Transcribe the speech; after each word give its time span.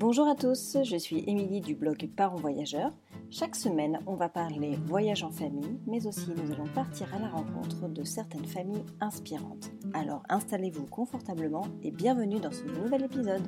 Bonjour 0.00 0.26
à 0.28 0.34
tous, 0.34 0.78
je 0.82 0.96
suis 0.96 1.22
Émilie 1.26 1.60
du 1.60 1.74
blog 1.74 2.08
Parents 2.16 2.36
Voyageurs. 2.36 2.94
Chaque 3.30 3.54
semaine, 3.54 3.98
on 4.06 4.14
va 4.14 4.30
parler 4.30 4.78
voyage 4.86 5.24
en 5.24 5.30
famille, 5.30 5.78
mais 5.86 6.06
aussi 6.06 6.30
nous 6.30 6.50
allons 6.54 6.68
partir 6.68 7.14
à 7.14 7.18
la 7.18 7.28
rencontre 7.28 7.86
de 7.86 8.02
certaines 8.02 8.46
familles 8.46 8.86
inspirantes. 9.02 9.70
Alors 9.92 10.22
installez-vous 10.30 10.86
confortablement 10.86 11.66
et 11.82 11.90
bienvenue 11.90 12.40
dans 12.40 12.50
ce 12.50 12.64
nouvel 12.64 13.04
épisode. 13.04 13.46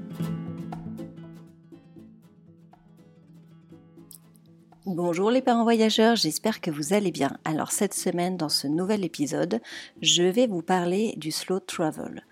Bonjour 4.85 5.31
les 5.31 5.41
parents 5.41 5.63
voyageurs, 5.63 6.17
j'espère 6.17 6.61
que 6.61 6.71
vous 6.71 6.93
allez 6.93 7.13
bien. 7.13 7.39
Alors 7.47 7.71
cette 7.71 7.95
semaine, 7.95 8.37
dans 8.37 8.51
ce 8.51 8.67
nouvel 8.67 9.07
épisode, 9.07 9.63
je 10.03 10.25
vais 10.25 10.49
vous 10.49 10.61
parler 10.61 11.15
du 11.17 11.31
slow 11.31 11.61
travel 11.61 12.27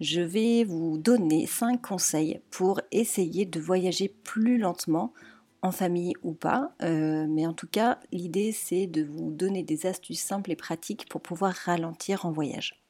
je 0.00 0.20
vais 0.20 0.64
vous 0.64 0.98
donner 0.98 1.46
5 1.46 1.80
conseils 1.80 2.40
pour 2.50 2.80
essayer 2.92 3.46
de 3.46 3.60
voyager 3.60 4.08
plus 4.08 4.58
lentement, 4.58 5.12
en 5.62 5.72
famille 5.72 6.14
ou 6.22 6.32
pas. 6.32 6.72
Euh, 6.82 7.26
mais 7.28 7.46
en 7.46 7.52
tout 7.52 7.66
cas, 7.66 7.98
l'idée 8.12 8.52
c'est 8.52 8.86
de 8.86 9.02
vous 9.02 9.30
donner 9.30 9.62
des 9.62 9.86
astuces 9.86 10.20
simples 10.20 10.52
et 10.52 10.56
pratiques 10.56 11.08
pour 11.08 11.20
pouvoir 11.20 11.52
ralentir 11.52 12.26
en 12.26 12.32
voyage. 12.32 12.82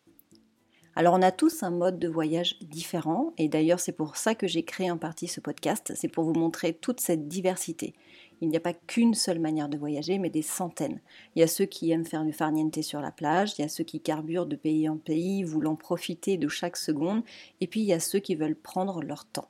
Alors 0.95 1.15
on 1.15 1.23
a 1.23 1.31
tous 1.31 1.63
un 1.63 1.71
mode 1.71 1.99
de 1.99 2.09
voyage 2.09 2.59
différent 2.61 3.35
et 3.37 3.49
d'ailleurs 3.49 3.81
c'est 3.81 3.93
pour 3.93 4.17
ça 4.17 4.35
que 4.35 4.47
j'ai 4.47 4.63
créé 4.63 4.91
en 4.91 4.97
partie 4.97 5.29
ce 5.29 5.41
podcast, 5.41 5.93
c'est 5.95 6.09
pour 6.09 6.25
vous 6.25 6.33
montrer 6.33 6.73
toute 6.73 7.01
cette 7.01 7.29
diversité. 7.29 7.95
Il 8.41 8.49
n'y 8.49 8.57
a 8.57 8.61
pas 8.61 8.75
qu'une 8.75 9.15
seule 9.15 9.39
manière 9.39 9.69
de 9.69 9.79
voyager, 9.79 10.19
mais 10.19 10.29
des 10.29 10.43
centaines. 10.43 11.01
Il 11.35 11.41
y 11.41 11.43
a 11.43 11.47
ceux 11.47 11.65
qui 11.65 11.91
aiment 11.91 12.05
faire 12.05 12.25
du 12.25 12.33
farniente 12.33 12.83
sur 12.83 13.01
la 13.01 13.11
plage, 13.11 13.55
il 13.59 13.63
y 13.63 13.65
a 13.65 13.69
ceux 13.69 13.85
qui 13.85 14.01
carburent 14.01 14.47
de 14.47 14.57
pays 14.57 14.89
en 14.89 14.99
pays, 14.99 15.43
voulant 15.43 15.77
profiter 15.77 16.37
de 16.37 16.49
chaque 16.49 16.77
seconde, 16.77 17.23
et 17.61 17.67
puis 17.67 17.81
il 17.81 17.87
y 17.87 17.93
a 17.93 18.01
ceux 18.01 18.19
qui 18.19 18.35
veulent 18.35 18.57
prendre 18.57 19.03
leur 19.03 19.25
temps. 19.25 19.49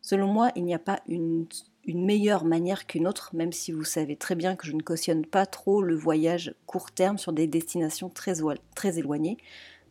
Selon 0.00 0.28
moi, 0.28 0.52
il 0.54 0.64
n'y 0.64 0.74
a 0.74 0.78
pas 0.78 1.00
une, 1.08 1.46
meilleure 1.88 2.44
manière 2.44 2.86
qu'une 2.86 3.06
autre, 3.06 3.30
même 3.34 3.52
si 3.52 3.72
vous 3.72 3.84
savez 3.84 4.16
très 4.16 4.34
bien 4.34 4.56
que 4.56 4.66
je 4.66 4.72
ne 4.72 4.80
cautionne 4.80 5.26
pas 5.26 5.46
trop 5.46 5.82
le 5.82 5.94
voyage 5.94 6.54
court 6.66 6.92
terme 6.92 7.18
sur 7.18 7.32
des 7.32 7.46
destinations 7.46 8.08
très, 8.08 8.34
très 8.74 8.98
éloignées. 8.98 9.36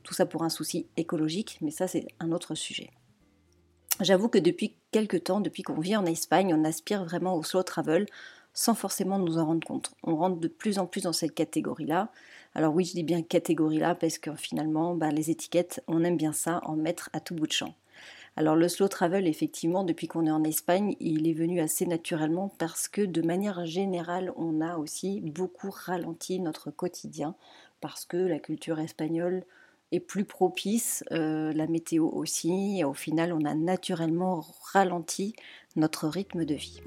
Tout 0.03 0.13
ça 0.13 0.25
pour 0.25 0.43
un 0.43 0.49
souci 0.49 0.87
écologique, 0.97 1.57
mais 1.61 1.71
ça 1.71 1.87
c'est 1.87 2.07
un 2.19 2.31
autre 2.31 2.55
sujet. 2.55 2.91
J'avoue 4.01 4.27
que 4.27 4.37
depuis 4.37 4.75
quelques 4.91 5.23
temps, 5.23 5.39
depuis 5.39 5.63
qu'on 5.63 5.79
vit 5.79 5.95
en 5.95 6.05
Espagne, 6.05 6.53
on 6.53 6.65
aspire 6.65 7.05
vraiment 7.05 7.35
au 7.35 7.43
slow 7.43 7.63
travel 7.63 8.05
sans 8.53 8.75
forcément 8.75 9.19
nous 9.19 9.37
en 9.37 9.45
rendre 9.45 9.65
compte. 9.65 9.93
On 10.03 10.17
rentre 10.17 10.37
de 10.37 10.47
plus 10.49 10.79
en 10.79 10.85
plus 10.85 11.03
dans 11.03 11.13
cette 11.13 11.33
catégorie-là. 11.33 12.09
Alors 12.55 12.73
oui, 12.73 12.83
je 12.85 12.93
dis 12.93 13.03
bien 13.03 13.21
catégorie-là 13.21 13.95
parce 13.95 14.17
que 14.17 14.35
finalement, 14.35 14.95
bah, 14.95 15.11
les 15.11 15.29
étiquettes, 15.29 15.81
on 15.87 16.03
aime 16.03 16.17
bien 16.17 16.33
ça, 16.33 16.59
en 16.63 16.75
mettre 16.75 17.09
à 17.13 17.21
tout 17.21 17.35
bout 17.35 17.47
de 17.47 17.53
champ. 17.53 17.73
Alors 18.35 18.57
le 18.57 18.67
slow 18.67 18.89
travel, 18.89 19.27
effectivement, 19.27 19.85
depuis 19.85 20.07
qu'on 20.07 20.25
est 20.25 20.31
en 20.31 20.43
Espagne, 20.43 20.95
il 20.99 21.25
est 21.25 21.33
venu 21.33 21.61
assez 21.61 21.85
naturellement 21.85 22.53
parce 22.57 22.89
que 22.89 23.01
de 23.01 23.21
manière 23.21 23.65
générale, 23.65 24.33
on 24.35 24.59
a 24.59 24.75
aussi 24.77 25.21
beaucoup 25.21 25.69
ralenti 25.71 26.41
notre 26.41 26.69
quotidien 26.69 27.35
parce 27.79 28.03
que 28.03 28.17
la 28.17 28.39
culture 28.39 28.79
espagnole 28.79 29.45
est 29.91 29.99
plus 29.99 30.25
propice, 30.25 31.03
euh, 31.11 31.53
la 31.53 31.67
météo 31.67 32.07
aussi, 32.07 32.79
et 32.79 32.83
au 32.83 32.93
final 32.93 33.33
on 33.33 33.45
a 33.45 33.53
naturellement 33.53 34.43
ralenti 34.73 35.35
notre 35.75 36.07
rythme 36.07 36.45
de 36.45 36.55
vie. 36.55 36.81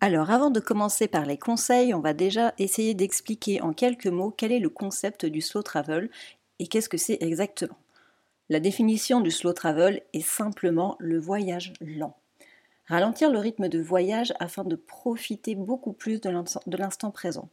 Alors 0.00 0.32
avant 0.32 0.50
de 0.50 0.58
commencer 0.58 1.06
par 1.06 1.24
les 1.26 1.38
conseils, 1.38 1.94
on 1.94 2.00
va 2.00 2.12
déjà 2.12 2.54
essayer 2.58 2.92
d'expliquer 2.92 3.60
en 3.60 3.72
quelques 3.72 4.08
mots 4.08 4.34
quel 4.36 4.50
est 4.50 4.58
le 4.58 4.68
concept 4.68 5.24
du 5.24 5.40
slow 5.40 5.62
travel 5.62 6.10
et 6.58 6.66
qu'est-ce 6.66 6.88
que 6.88 6.96
c'est 6.96 7.18
exactement. 7.22 7.78
La 8.48 8.58
définition 8.58 9.20
du 9.20 9.30
slow 9.30 9.52
travel 9.52 10.02
est 10.12 10.26
simplement 10.26 10.96
le 10.98 11.20
voyage 11.20 11.72
lent. 11.80 12.16
Ralentir 12.86 13.30
le 13.30 13.38
rythme 13.38 13.68
de 13.68 13.80
voyage 13.80 14.34
afin 14.40 14.64
de 14.64 14.74
profiter 14.74 15.54
beaucoup 15.54 15.92
plus 15.92 16.20
de 16.20 16.76
l'instant 16.76 17.10
présent. 17.12 17.48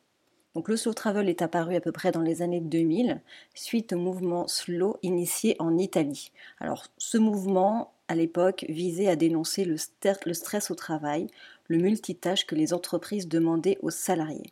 Donc 0.55 0.67
le 0.67 0.77
slow 0.77 0.93
travel 0.93 1.29
est 1.29 1.41
apparu 1.41 1.75
à 1.75 1.81
peu 1.81 1.91
près 1.91 2.11
dans 2.11 2.21
les 2.21 2.41
années 2.41 2.59
2000 2.59 3.21
suite 3.53 3.93
au 3.93 3.97
mouvement 3.97 4.47
slow 4.47 4.97
initié 5.03 5.55
en 5.59 5.77
Italie. 5.77 6.31
Alors 6.59 6.87
ce 6.97 7.17
mouvement 7.17 7.93
à 8.07 8.15
l'époque 8.15 8.65
visait 8.67 9.07
à 9.07 9.15
dénoncer 9.15 9.63
le, 9.63 9.77
stress 9.77 10.71
au 10.71 10.75
travail, 10.75 11.27
le 11.67 11.77
multitâche 11.77 12.47
que 12.47 12.55
les 12.55 12.73
entreprises 12.73 13.27
demandaient 13.27 13.77
aux 13.83 13.91
salariés. 13.91 14.51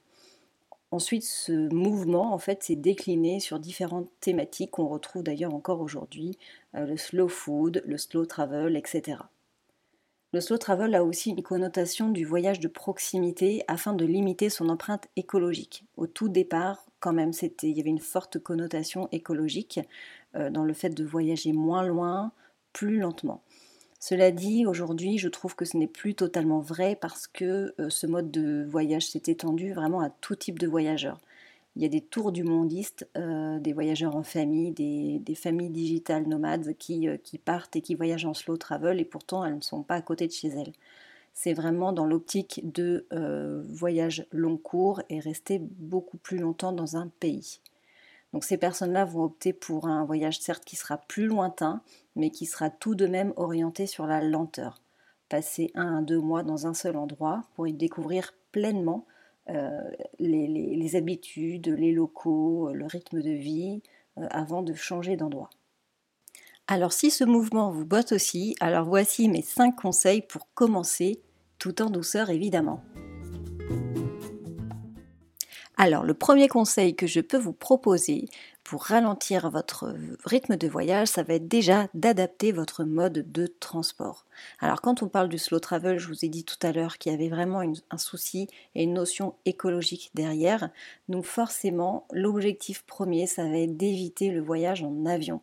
Ensuite, 0.92 1.24
ce 1.24 1.74
mouvement 1.74 2.34
en 2.34 2.38
fait 2.38 2.64
s'est 2.64 2.76
décliné 2.76 3.40
sur 3.40 3.60
différentes 3.60 4.10
thématiques 4.22 4.72
qu'on 4.72 4.88
retrouve 4.88 5.24
d'ailleurs 5.24 5.54
encore 5.54 5.82
aujourd'hui, 5.82 6.38
euh, 6.76 6.86
le 6.86 6.96
slow 6.96 7.28
food, 7.28 7.84
le 7.86 7.98
slow 7.98 8.26
travel, 8.26 8.78
etc. 8.78 9.18
Le 10.34 10.42
slow 10.42 10.58
travel 10.58 10.94
a 10.94 11.06
aussi 11.06 11.30
une 11.30 11.42
connotation 11.42 12.10
du 12.10 12.26
voyage 12.26 12.60
de 12.60 12.68
proximité 12.68 13.64
afin 13.70 13.94
de 13.94 14.04
limiter 14.04 14.50
son 14.50 14.68
empreinte 14.68 15.08
écologique. 15.16 15.86
Au 15.96 16.06
tout 16.06 16.28
départ, 16.28 16.86
quand 17.00 17.14
même, 17.14 17.32
il 17.64 17.78
y 17.78 17.80
avait 17.80 17.90
une 17.90 18.00
forte 18.00 18.38
connotation 18.38 19.08
écologique 19.14 19.80
euh, 20.36 20.50
dans 20.50 20.66
le 20.66 20.74
fait 20.74 20.90
de 20.90 21.06
voyager 21.06 21.54
moins 21.54 21.84
loin, 21.84 22.34
plus 22.74 23.00
lentement. 23.00 23.42
Cela 24.02 24.32
dit, 24.32 24.66
aujourd'hui, 24.66 25.18
je 25.18 25.30
trouve 25.30 25.56
que 25.56 25.66
ce 25.66 25.78
n'est 25.78 25.88
plus 25.88 26.14
totalement 26.14 26.60
vrai 26.60 26.98
parce 27.00 27.28
que 27.28 27.74
euh, 27.80 27.90
ce 27.90 28.06
mode 28.06 28.30
de 28.30 28.66
voyage 28.70 29.08
s'est 29.08 29.24
étendu 29.28 29.72
vraiment 29.72 30.02
à 30.02 30.10
tout 30.10 30.36
type 30.36 30.60
de 30.60 30.68
voyageurs. 30.68 31.20
Il 31.78 31.84
y 31.84 31.86
a 31.86 31.90
des 31.90 32.02
tours 32.02 32.32
du 32.32 32.44
mondiste, 32.44 33.08
euh, 33.18 33.60
des 33.60 33.72
voyageurs 33.72 34.16
en 34.16 34.24
famille, 34.24 34.72
des, 34.72 35.36
familles 35.36 35.70
digitales 35.70 36.28
nomades 36.28 36.68
euh, 36.70 37.18
qui, 37.18 37.38
partent 37.38 37.76
et 37.76 37.82
qui 37.82 37.94
voyagent 37.94 38.26
en 38.26 38.34
slow 38.34 38.58
travel 38.58 39.00
et 39.00 39.06
pourtant 39.06 39.46
elles 39.46 39.58
ne 39.58 39.62
sont 39.62 39.84
pas 39.84 39.94
à 39.94 40.02
côté 40.02 40.26
de 40.26 40.32
chez 40.32 40.48
elles. 40.48 40.74
C'est 41.36 41.54
vraiment 41.54 41.94
dans 41.94 42.08
l'optique 42.08 42.62
de 42.64 43.06
euh, 43.14 43.62
voyage 43.70 44.26
long 44.32 44.58
cours 44.58 45.04
et 45.10 45.20
rester 45.20 45.60
beaucoup 45.60 46.18
plus 46.18 46.40
longtemps 46.40 46.72
dans 46.72 46.98
un 46.98 47.10
pays. 47.20 47.60
Donc 48.34 48.44
ces 48.44 48.58
personnes-là 48.58 49.06
vont 49.06 49.26
opter 49.26 49.54
pour 49.54 49.88
un 49.88 50.04
voyage 50.04 50.40
certes 50.40 50.66
qui 50.66 50.78
sera 50.78 50.98
plus 50.98 51.28
lointain, 51.28 51.84
mais 52.16 52.32
qui 52.32 52.48
sera 52.48 52.72
tout 52.72 52.96
de 52.96 53.06
même 53.06 53.34
orienté 53.36 53.86
sur 53.86 54.08
la 54.08 54.24
lenteur. 54.24 54.82
Passer 55.30 55.70
un 55.76 56.00
à 56.00 56.02
deux 56.02 56.20
mois 56.20 56.42
dans 56.42 56.66
un 56.66 56.74
seul 56.74 56.98
endroit 56.98 57.44
pour 57.54 57.68
y 57.68 57.74
découvrir 57.74 58.34
pleinement 58.52 59.06
euh, 59.50 59.82
les, 60.20 60.96
habitudes, 60.96 61.68
les 61.78 61.92
locaux, 61.92 62.72
le 62.74 62.86
rythme 62.86 63.22
de 63.22 63.32
vie, 63.32 63.82
euh, 64.18 64.28
avant 64.30 64.62
de 64.62 64.74
changer 64.74 65.16
d'endroit. 65.16 65.50
Alors 66.68 66.92
si 66.92 67.12
ce 67.12 67.24
mouvement 67.24 67.72
vous 67.72 67.86
botte 67.86 68.12
aussi, 68.12 68.56
alors 68.60 68.86
voici 68.86 69.30
mes 69.30 69.42
5 69.42 69.76
conseils 69.76 70.22
pour 70.22 70.48
commencer, 70.54 71.22
tout 71.60 71.82
en 71.82 71.90
douceur 71.90 72.30
évidemment. 72.30 72.84
Alors 75.78 76.04
le 76.04 76.14
premier 76.14 76.48
conseil 76.48 76.96
que 76.96 77.08
je 77.08 77.22
peux 77.22 77.38
vous 77.38 77.54
proposer, 77.54 78.26
pour 78.68 78.84
ralentir 78.84 79.50
votre 79.50 79.96
rythme 80.26 80.58
de 80.58 80.68
voyage, 80.68 81.08
ça 81.08 81.24
va 81.24 81.36
être 81.36 81.48
déjà 81.48 81.88
d'adapter 81.94 82.52
votre 82.52 82.84
mode 82.84 83.32
de 83.32 83.48
transport. 83.48 84.26
Alors 84.60 84.82
quand 84.82 85.02
on 85.02 85.08
parle 85.08 85.30
du 85.30 85.38
slow 85.38 85.60
travel, 85.60 86.00
je 86.00 86.10
vous 86.10 86.26
ai 86.26 86.28
dit 86.28 86.44
tout 86.44 86.58
à 86.62 86.74
l'heure 86.74 86.98
qu'il 86.98 87.14
y 87.14 87.16
avait 87.16 87.30
vraiment 87.30 87.62
un 87.62 87.98
souci 87.98 88.50
et 88.76 88.84
une 88.84 88.94
notion 88.94 89.36
écologique 89.46 90.12
derrière. 90.16 90.70
Donc 91.08 91.24
forcément, 91.24 92.08
l'objectif 92.12 92.84
premier, 92.84 93.26
ça 93.26 93.46
va 93.46 93.58
être 93.58 93.78
d'éviter 93.78 94.32
le 94.32 94.42
voyage 94.42 94.84
en 94.84 95.06
avion. 95.06 95.40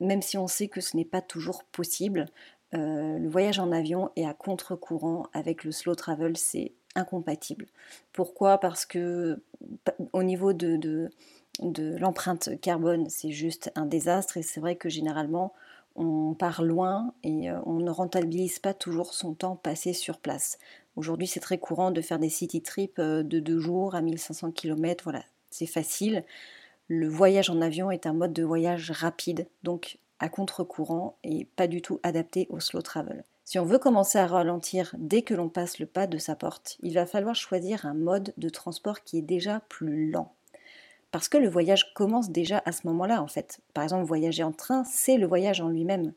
Même 0.00 0.20
si 0.20 0.36
on 0.36 0.48
sait 0.48 0.66
que 0.66 0.80
ce 0.80 0.96
n'est 0.96 1.04
pas 1.04 1.22
toujours 1.22 1.62
possible, 1.62 2.26
euh, 2.74 3.18
le 3.18 3.28
voyage 3.28 3.60
en 3.60 3.70
avion 3.70 4.10
est 4.16 4.26
à 4.26 4.34
contre-courant 4.34 5.28
avec 5.32 5.62
le 5.62 5.70
slow 5.70 5.94
travel, 5.94 6.36
c'est 6.36 6.72
incompatible. 6.96 7.66
Pourquoi? 8.12 8.58
Parce 8.58 8.84
que 8.84 9.40
au 10.12 10.24
niveau 10.24 10.52
de 10.52 10.76
de 10.76 11.08
l'empreinte 11.60 12.50
carbone, 12.60 13.08
c'est 13.08 13.30
juste 13.30 13.70
un 13.74 13.86
désastre 13.86 14.36
et 14.36 14.42
c'est 14.42 14.60
vrai 14.60 14.76
que 14.76 14.88
généralement 14.88 15.52
on 15.94 16.34
part 16.34 16.62
loin 16.62 17.12
et 17.22 17.50
euh, 17.50 17.58
on 17.66 17.78
ne 17.78 17.90
rentabilise 17.90 18.58
pas 18.58 18.74
toujours 18.74 19.12
son 19.12 19.34
temps 19.34 19.56
passé 19.56 19.92
sur 19.92 20.18
place. 20.18 20.58
Aujourd'hui, 20.96 21.26
c'est 21.26 21.40
très 21.40 21.58
courant 21.58 21.90
de 21.90 22.00
faire 22.00 22.18
des 22.18 22.30
city 22.30 22.62
trips 22.62 22.98
euh, 22.98 23.22
de 23.22 23.40
deux 23.40 23.58
jours 23.58 23.94
à 23.94 24.00
1500 24.00 24.52
km, 24.52 25.04
voilà, 25.04 25.22
c'est 25.50 25.66
facile. 25.66 26.24
Le 26.88 27.08
voyage 27.08 27.50
en 27.50 27.60
avion 27.60 27.90
est 27.90 28.06
un 28.06 28.12
mode 28.12 28.32
de 28.32 28.42
voyage 28.42 28.90
rapide, 28.90 29.46
donc 29.62 29.98
à 30.18 30.28
contre-courant 30.28 31.16
et 31.24 31.46
pas 31.56 31.66
du 31.66 31.82
tout 31.82 32.00
adapté 32.02 32.46
au 32.50 32.60
slow 32.60 32.82
travel. 32.82 33.24
Si 33.44 33.58
on 33.58 33.64
veut 33.64 33.78
commencer 33.78 34.18
à 34.18 34.26
ralentir 34.26 34.94
dès 34.96 35.22
que 35.22 35.34
l'on 35.34 35.48
passe 35.48 35.78
le 35.78 35.86
pas 35.86 36.06
de 36.06 36.16
sa 36.16 36.36
porte, 36.36 36.78
il 36.80 36.94
va 36.94 37.06
falloir 37.06 37.34
choisir 37.34 37.86
un 37.86 37.94
mode 37.94 38.32
de 38.38 38.48
transport 38.48 39.02
qui 39.02 39.18
est 39.18 39.22
déjà 39.22 39.60
plus 39.68 40.10
lent 40.10 40.32
parce 41.12 41.28
que 41.28 41.38
le 41.38 41.48
voyage 41.48 41.94
commence 41.94 42.30
déjà 42.30 42.62
à 42.64 42.72
ce 42.72 42.86
moment-là 42.88 43.22
en 43.22 43.28
fait. 43.28 43.60
Par 43.74 43.84
exemple, 43.84 44.04
voyager 44.04 44.42
en 44.42 44.52
train, 44.52 44.82
c'est 44.84 45.18
le 45.18 45.26
voyage 45.26 45.60
en 45.60 45.68
lui-même. 45.68 46.12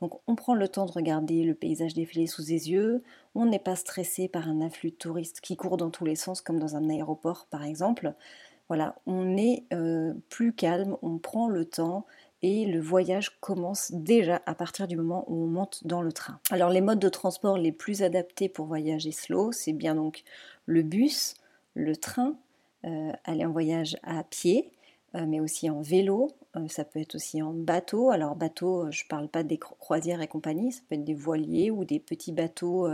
Donc 0.00 0.20
on 0.26 0.34
prend 0.34 0.54
le 0.54 0.66
temps 0.66 0.84
de 0.84 0.90
regarder 0.90 1.44
le 1.44 1.54
paysage 1.54 1.94
défiler 1.94 2.26
sous 2.26 2.42
ses 2.42 2.70
yeux, 2.70 3.04
on 3.36 3.46
n'est 3.46 3.60
pas 3.60 3.76
stressé 3.76 4.28
par 4.28 4.48
un 4.48 4.60
afflux 4.60 4.90
de 4.90 4.96
touristes 4.96 5.40
qui 5.40 5.56
court 5.56 5.76
dans 5.76 5.90
tous 5.90 6.04
les 6.04 6.16
sens 6.16 6.40
comme 6.40 6.58
dans 6.58 6.76
un 6.76 6.90
aéroport 6.90 7.46
par 7.48 7.62
exemple. 7.62 8.12
Voilà, 8.68 8.96
on 9.06 9.36
est 9.36 9.64
euh, 9.72 10.12
plus 10.28 10.52
calme, 10.52 10.96
on 11.02 11.18
prend 11.18 11.46
le 11.46 11.64
temps 11.64 12.04
et 12.42 12.64
le 12.64 12.80
voyage 12.80 13.38
commence 13.38 13.92
déjà 13.92 14.42
à 14.46 14.56
partir 14.56 14.88
du 14.88 14.96
moment 14.96 15.24
où 15.28 15.44
on 15.44 15.46
monte 15.46 15.86
dans 15.86 16.02
le 16.02 16.10
train. 16.10 16.40
Alors 16.50 16.70
les 16.70 16.80
modes 16.80 16.98
de 16.98 17.08
transport 17.08 17.56
les 17.56 17.70
plus 17.70 18.02
adaptés 18.02 18.48
pour 18.48 18.66
voyager 18.66 19.12
slow, 19.12 19.52
c'est 19.52 19.72
bien 19.72 19.94
donc 19.94 20.24
le 20.66 20.82
bus, 20.82 21.34
le 21.74 21.94
train, 21.94 22.36
aller 23.24 23.44
en 23.44 23.52
voyage 23.52 23.96
à 24.02 24.24
pied, 24.24 24.72
euh, 25.14 25.26
mais 25.26 25.40
aussi 25.40 25.68
en 25.68 25.82
vélo, 25.82 26.30
euh, 26.56 26.66
ça 26.68 26.84
peut 26.84 27.00
être 27.00 27.16
aussi 27.16 27.42
en 27.42 27.52
bateau. 27.52 28.10
Alors 28.10 28.34
bateau, 28.34 28.90
je 28.90 29.04
ne 29.04 29.08
parle 29.08 29.28
pas 29.28 29.42
des 29.42 29.58
croisières 29.58 30.22
et 30.22 30.28
compagnie, 30.28 30.72
ça 30.72 30.80
peut 30.88 30.94
être 30.94 31.04
des 31.04 31.14
voiliers 31.14 31.70
ou 31.70 31.84
des 31.84 32.00
petits 32.00 32.32
bateaux 32.32 32.88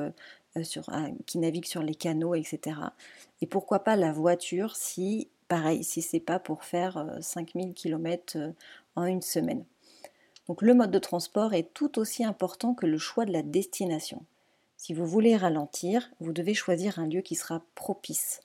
qui 1.27 1.39
naviguent 1.39 1.65
sur 1.65 1.83
les 1.83 1.95
canaux, 1.95 2.35
etc. 2.35 2.77
Et 3.41 3.47
pourquoi 3.47 3.81
pas 3.81 3.95
la 3.95 4.13
voiture 4.13 4.75
si, 4.75 5.29
pareil, 5.47 5.85
si 5.85 6.03
c'est 6.03 6.19
pas 6.19 6.41
pour 6.41 6.65
faire 6.65 7.17
5000 7.21 7.75
km 7.75 8.39
en 8.97 9.05
une 9.05 9.23
semaine. 9.23 9.65
Donc 10.49 10.63
le 10.63 10.75
mode 10.75 10.91
de 10.91 10.99
transport 10.99 11.55
est 11.55 11.73
tout 11.75 12.01
aussi 12.01 12.25
important 12.25 12.75
que 12.75 12.87
le 12.87 12.99
choix 12.99 13.25
de 13.25 13.33
la 13.33 13.43
destination. 13.43 14.25
Si 14.77 14.95
vous 14.95 15.07
voulez 15.07 15.37
ralentir, 15.37 16.11
vous 16.19 16.33
devez 16.33 16.55
choisir 16.55 16.99
un 16.99 17.07
lieu 17.07 17.21
qui 17.21 17.37
sera 17.37 17.63
propice. 17.77 18.41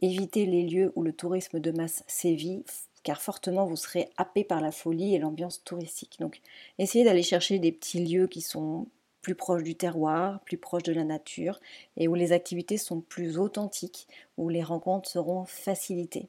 Évitez 0.00 0.46
les 0.46 0.62
lieux 0.62 0.92
où 0.94 1.02
le 1.02 1.12
tourisme 1.12 1.58
de 1.58 1.70
masse 1.70 2.04
sévit, 2.06 2.64
car 3.02 3.20
fortement 3.20 3.66
vous 3.66 3.76
serez 3.76 4.10
happé 4.16 4.44
par 4.44 4.60
la 4.60 4.70
folie 4.70 5.14
et 5.14 5.18
l'ambiance 5.18 5.64
touristique. 5.64 6.16
Donc 6.20 6.40
essayez 6.78 7.04
d'aller 7.04 7.22
chercher 7.22 7.58
des 7.58 7.72
petits 7.72 8.04
lieux 8.04 8.26
qui 8.26 8.40
sont 8.40 8.86
plus 9.22 9.34
proches 9.34 9.62
du 9.62 9.74
terroir, 9.74 10.40
plus 10.40 10.56
proches 10.56 10.84
de 10.84 10.92
la 10.92 11.04
nature, 11.04 11.60
et 11.96 12.08
où 12.08 12.14
les 12.14 12.32
activités 12.32 12.78
sont 12.78 13.00
plus 13.00 13.38
authentiques, 13.38 14.08
où 14.36 14.48
les 14.48 14.62
rencontres 14.62 15.08
seront 15.08 15.44
facilitées. 15.44 16.28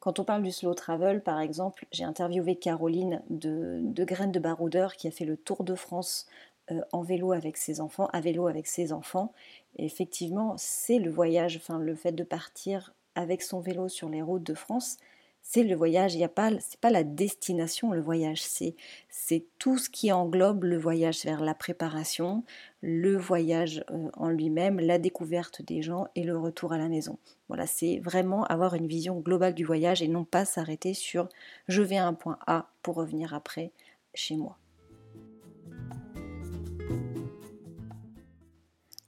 Quand 0.00 0.20
on 0.20 0.24
parle 0.24 0.42
du 0.42 0.52
slow 0.52 0.74
travel, 0.74 1.22
par 1.22 1.40
exemple, 1.40 1.86
j'ai 1.90 2.04
interviewé 2.04 2.56
Caroline 2.56 3.22
de, 3.30 4.04
Graines 4.04 4.30
de 4.30 4.38
Baroudeur 4.38 4.94
qui 4.94 5.08
a 5.08 5.10
fait 5.10 5.24
le 5.24 5.36
tour 5.36 5.64
de 5.64 5.74
France 5.74 6.26
euh, 6.70 6.80
en 6.92 7.02
vélo 7.02 7.32
avec 7.32 7.56
ses 7.56 7.80
enfants, 7.80 8.08
à 8.12 8.20
vélo 8.20 8.46
avec 8.46 8.68
ses 8.68 8.92
enfants. 8.92 9.32
Effectivement, 9.76 10.54
c'est 10.56 10.98
le 10.98 11.10
voyage, 11.10 11.56
enfin 11.56 11.78
le 11.78 11.94
fait 11.96 12.12
de 12.12 12.22
partir 12.22 12.94
avec 13.18 13.42
son 13.42 13.60
vélo 13.60 13.88
sur 13.88 14.08
les 14.08 14.22
routes 14.22 14.44
de 14.44 14.54
France, 14.54 14.96
c'est 15.42 15.64
le 15.64 15.74
voyage. 15.74 16.14
Il 16.14 16.20
y 16.20 16.24
a 16.24 16.28
pas, 16.28 16.50
c'est 16.60 16.78
pas 16.78 16.90
la 16.90 17.02
destination 17.02 17.92
le 17.92 18.00
voyage, 18.00 18.42
c'est 18.42 18.76
c'est 19.08 19.44
tout 19.58 19.76
ce 19.76 19.90
qui 19.90 20.12
englobe 20.12 20.64
le 20.64 20.78
voyage 20.78 21.24
vers 21.24 21.40
la 21.40 21.54
préparation, 21.54 22.44
le 22.80 23.16
voyage 23.16 23.84
euh, 23.90 24.08
en 24.14 24.28
lui-même, 24.28 24.78
la 24.78 24.98
découverte 24.98 25.62
des 25.62 25.82
gens 25.82 26.06
et 26.14 26.22
le 26.22 26.38
retour 26.38 26.72
à 26.72 26.78
la 26.78 26.88
maison. 26.88 27.18
Voilà, 27.48 27.66
c'est 27.66 27.98
vraiment 27.98 28.44
avoir 28.44 28.74
une 28.74 28.86
vision 28.86 29.18
globale 29.18 29.54
du 29.54 29.64
voyage 29.64 30.00
et 30.00 30.08
non 30.08 30.24
pas 30.24 30.44
s'arrêter 30.44 30.94
sur 30.94 31.28
je 31.66 31.82
vais 31.82 31.96
à 31.96 32.06
un 32.06 32.14
point 32.14 32.38
A 32.46 32.68
pour 32.82 32.94
revenir 32.94 33.34
après 33.34 33.72
chez 34.14 34.36
moi. 34.36 34.58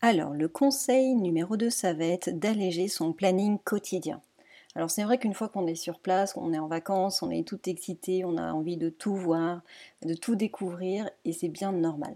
Alors, 0.02 0.32
le 0.32 0.48
conseil 0.48 1.14
numéro 1.14 1.58
2, 1.58 1.68
ça 1.68 1.92
va 1.92 2.06
être 2.06 2.30
d'alléger 2.30 2.88
son 2.88 3.12
planning 3.12 3.58
quotidien. 3.58 4.22
Alors 4.74 4.90
c'est 4.90 5.02
vrai 5.02 5.18
qu'une 5.18 5.34
fois 5.34 5.50
qu'on 5.50 5.66
est 5.66 5.74
sur 5.74 5.98
place, 5.98 6.32
qu'on 6.32 6.54
est 6.54 6.58
en 6.58 6.68
vacances, 6.68 7.22
on 7.22 7.30
est 7.30 7.46
tout 7.46 7.68
excité, 7.68 8.24
on 8.24 8.38
a 8.38 8.52
envie 8.52 8.78
de 8.78 8.88
tout 8.88 9.14
voir, 9.14 9.60
de 10.02 10.14
tout 10.14 10.36
découvrir, 10.36 11.10
et 11.26 11.34
c'est 11.34 11.48
bien 11.48 11.72
normal. 11.72 12.14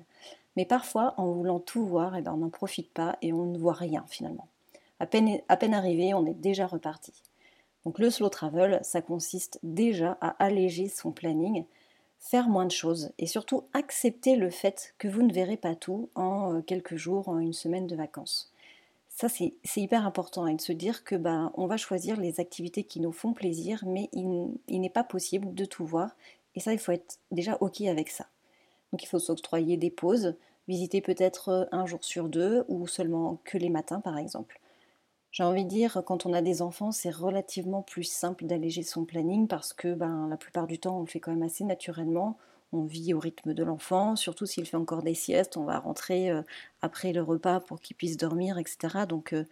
Mais 0.57 0.65
parfois, 0.65 1.13
en 1.19 1.33
voulant 1.33 1.61
tout 1.61 1.85
voir, 1.85 2.17
eh 2.17 2.23
ben, 2.23 2.33
on 2.33 2.39
n'en 2.39 2.49
profite 2.49 2.91
pas 2.91 3.19
et 3.21 3.35
on 3.35 3.45
ne 3.45 3.59
voit 3.59 3.75
rien 3.75 4.05
finalement. 4.09 4.49
À 4.99 5.07
peine, 5.07 5.41
à 5.49 5.57
peine 5.59 5.75
arrivé, 5.75 6.15
on 6.15 6.25
est 6.25 6.41
déjà 6.41 6.67
reparti. 6.67 7.13
Donc 7.85 7.99
le 7.99 8.09
slow 8.09 8.31
travel, 8.31 8.79
ça 8.83 9.03
consiste 9.03 9.59
déjà 9.63 10.17
à 10.23 10.43
alléger 10.43 10.89
son 10.89 11.13
planning, 11.13 11.65
faire 12.25 12.49
moins 12.49 12.65
de 12.65 12.71
choses 12.71 13.13
et 13.19 13.27
surtout 13.27 13.65
accepter 13.75 14.37
le 14.37 14.49
fait 14.49 14.95
que 14.97 15.09
vous 15.09 15.23
ne 15.23 15.33
verrez 15.33 15.59
pas 15.59 15.75
tout 15.75 16.09
en 16.15 16.55
euh, 16.55 16.61
quelques 16.63 16.97
jours, 16.97 17.29
en 17.29 17.39
une 17.39 17.53
semaine 17.53 17.87
de 17.87 17.95
vacances. 17.95 18.51
Ça, 19.11 19.29
c'est 19.29 19.53
hyper 19.77 20.07
important 20.07 20.47
et 20.47 20.55
de 20.57 20.61
se 20.61 20.73
dire 20.73 21.05
que 21.05 21.15
ben, 21.15 21.53
on 21.55 21.67
va 21.67 21.77
choisir 21.77 22.19
les 22.19 22.41
activités 22.41 22.83
qui 22.83 22.99
nous 22.99 23.13
font 23.13 23.33
plaisir, 23.33 23.85
mais 23.87 24.09
il, 24.13 24.81
n'est 24.81 24.89
pas 24.89 25.05
possible 25.05 25.55
de 25.55 25.65
tout 25.67 25.85
voir. 25.85 26.17
Et 26.57 26.61
ça, 26.61 26.73
il 26.73 26.79
faut 26.79 26.93
être 26.93 27.19
déjà 27.31 27.57
OK 27.61 27.83
avec 27.83 28.09
ça. 28.09 28.27
Donc 28.91 29.03
il 29.05 29.07
faut 29.07 29.21
s'octroyer 29.21 29.77
des 29.77 29.91
pauses, 29.91 30.35
visiter 30.67 31.03
peut-être 31.03 31.51
euh, 31.51 31.65
un 31.73 31.85
jour 31.85 32.03
sur 32.03 32.29
deux 32.31 32.65
ou 32.69 32.87
seulement 32.87 33.39
que 33.45 33.59
les 33.59 33.69
matins 33.71 34.01
par 34.01 34.17
exemple. 34.19 34.59
J'ai 35.35 35.43
envie 35.43 35.65
de 35.65 35.69
dire, 35.69 36.01
quand 36.07 36.27
on 36.27 36.33
a 36.33 36.43
des 36.43 36.63
enfants, 36.63 36.93
c'est 36.93 37.11
relativement 37.11 37.83
plus 37.83 38.05
simple 38.05 38.47
d'alléger 38.47 38.85
son 38.85 39.05
planning 39.05 39.49
parce 39.49 39.73
que 39.73 39.93
ben, 39.93 40.29
la 40.29 40.37
plupart 40.37 40.69
du 40.69 40.79
temps, 40.79 40.99
on 40.99 41.01
le 41.01 41.07
fait 41.09 41.19
quand 41.19 41.33
même 41.33 41.43
assez 41.43 41.65
naturellement. 41.65 42.39
On 42.73 42.85
vit 42.85 43.15
au 43.15 43.19
rythme 43.19 43.53
de 43.53 43.65
l'enfant, 43.65 44.15
surtout 44.15 44.47
s'il 44.47 44.65
fait 44.65 44.77
encore 44.77 45.03
des 45.03 45.15
siestes, 45.15 45.57
on 45.57 45.65
va 45.65 45.81
rentrer 45.81 46.31
euh, 46.31 46.43
après 46.83 47.13
le 47.13 47.21
repas 47.21 47.59
pour 47.59 47.81
qu'il 47.81 47.97
puisse 47.97 48.17
dormir, 48.17 48.59
etc. 48.59 49.07
Donc, 49.09 49.33
euh, 49.33 49.45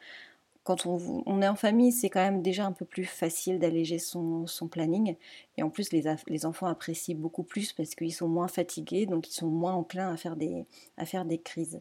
quand 0.62 0.86
on, 0.86 1.42
est 1.42 1.48
en 1.48 1.56
famille, 1.56 1.90
c'est 1.90 2.10
quand 2.10 2.20
même 2.20 2.42
déjà 2.42 2.64
un 2.64 2.70
peu 2.70 2.84
plus 2.84 3.04
facile 3.04 3.58
d'alléger 3.58 3.98
son, 3.98 4.46
planning. 4.70 5.16
Et 5.56 5.64
en 5.64 5.70
plus, 5.70 5.90
les, 5.92 6.04
les, 6.28 6.46
enfants 6.46 6.68
apprécient 6.68 7.16
beaucoup 7.16 7.42
plus 7.42 7.72
parce 7.72 7.96
qu'ils 7.96 8.14
sont 8.14 8.28
moins 8.28 8.46
fatigués, 8.46 9.06
donc 9.06 9.28
ils 9.28 9.34
sont 9.34 9.48
moins 9.48 9.74
enclins 9.74 10.12
à 10.12 10.16
faire 10.16 10.36
des, 10.36 10.64
à 10.96 11.06
faire 11.06 11.24
des 11.24 11.38
crises. 11.38 11.80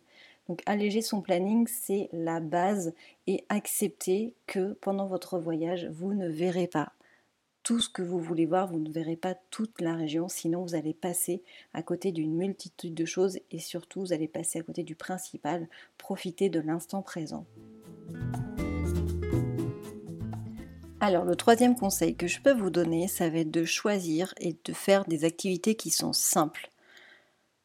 Donc 0.52 0.64
alléger 0.66 1.02
son 1.02 1.22
planning, 1.22 1.66
c'est 1.66 2.10
la 2.12 2.42
base 2.42 2.94
et 3.26 3.46
accepter 3.48 4.34
que 4.48 4.74
pendant 4.82 5.08
votre 5.08 5.40
voyage, 5.40 5.88
vous 5.94 6.14
ne 6.14 6.28
verrez 6.28 6.68
pas 6.68 6.92
tout 7.64 7.80
ce 7.80 7.88
que 7.88 8.02
vous 8.02 8.20
voulez 8.20 8.46
voir, 8.46 8.68
vous 8.68 8.80
ne 8.80 8.92
verrez 8.92 9.16
pas 9.16 9.34
toute 9.50 9.80
la 9.80 9.96
région, 9.96 10.28
sinon 10.28 10.64
vous 10.64 10.76
allez 10.76 10.94
passer 10.94 11.42
à 11.74 11.84
côté 11.84 12.12
d'une 12.12 12.36
multitude 12.36 12.94
de 12.94 13.06
choses 13.06 13.40
et 13.50 13.60
surtout 13.60 14.02
vous 14.02 14.12
allez 14.12 14.28
passer 14.28 14.60
à 14.60 14.64
côté 14.64 14.84
du 14.84 14.94
principal, 14.94 15.70
profiter 15.98 16.50
de 16.50 16.60
l'instant 16.60 17.02
présent. 17.02 17.46
Alors 21.00 21.24
le 21.24 21.38
troisième 21.38 21.78
conseil 21.78 22.18
que 22.18 22.28
je 22.28 22.42
peux 22.42 22.54
vous 22.54 22.72
donner, 22.72 23.08
ça 23.08 23.30
va 23.30 23.38
être 23.38 23.52
de 23.52 23.64
choisir 23.64 24.34
et 24.42 24.58
de 24.66 24.74
faire 24.74 25.06
des 25.06 25.24
activités 25.24 25.76
qui 25.76 25.92
sont 25.92 26.12
simples. 26.12 26.71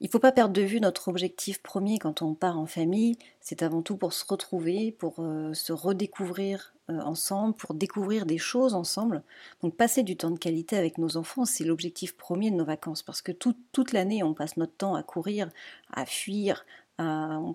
Il 0.01 0.07
ne 0.07 0.11
faut 0.11 0.19
pas 0.19 0.33
perdre 0.33 0.53
de 0.53 0.61
vue 0.63 0.81
notre 0.81 1.09
objectif 1.09 1.63
premier 1.63 1.99
quand 1.99 2.21
on 2.21 2.35
part 2.35 2.59
en 2.59 2.67
famille, 2.67 3.17
c'est 3.41 3.63
avant 3.63 3.81
tout 3.81 3.97
pour 3.97 4.13
se 4.13 4.27
retrouver, 4.29 4.93
pour 4.93 5.15
euh, 5.21 5.55
se 5.55 5.73
redécouvrir 5.73 6.75
euh, 6.91 7.01
ensemble, 7.01 7.55
pour 7.55 7.75
découvrir 7.75 8.27
des 8.27 8.37
choses 8.37 8.75
ensemble. 8.75 9.23
Donc 9.63 9.75
passer 9.75 10.03
du 10.03 10.17
temps 10.17 10.31
de 10.31 10.39
qualité 10.39 10.77
avec 10.77 10.99
nos 10.99 11.17
enfants, 11.17 11.47
c'est 11.47 11.65
l'objectif 11.65 12.15
premier 12.15 12.51
de 12.51 12.57
nos 12.57 12.67
vacances, 12.67 13.03
parce 13.03 13.23
que 13.23 13.33
toute 13.33 13.93
l'année, 13.93 14.23
on 14.23 14.35
passe 14.35 14.59
notre 14.59 14.75
temps 14.75 14.95
à 14.95 15.03
courir, 15.03 15.49
à 15.93 16.05
fuir, 16.05 16.67
on 16.99 17.55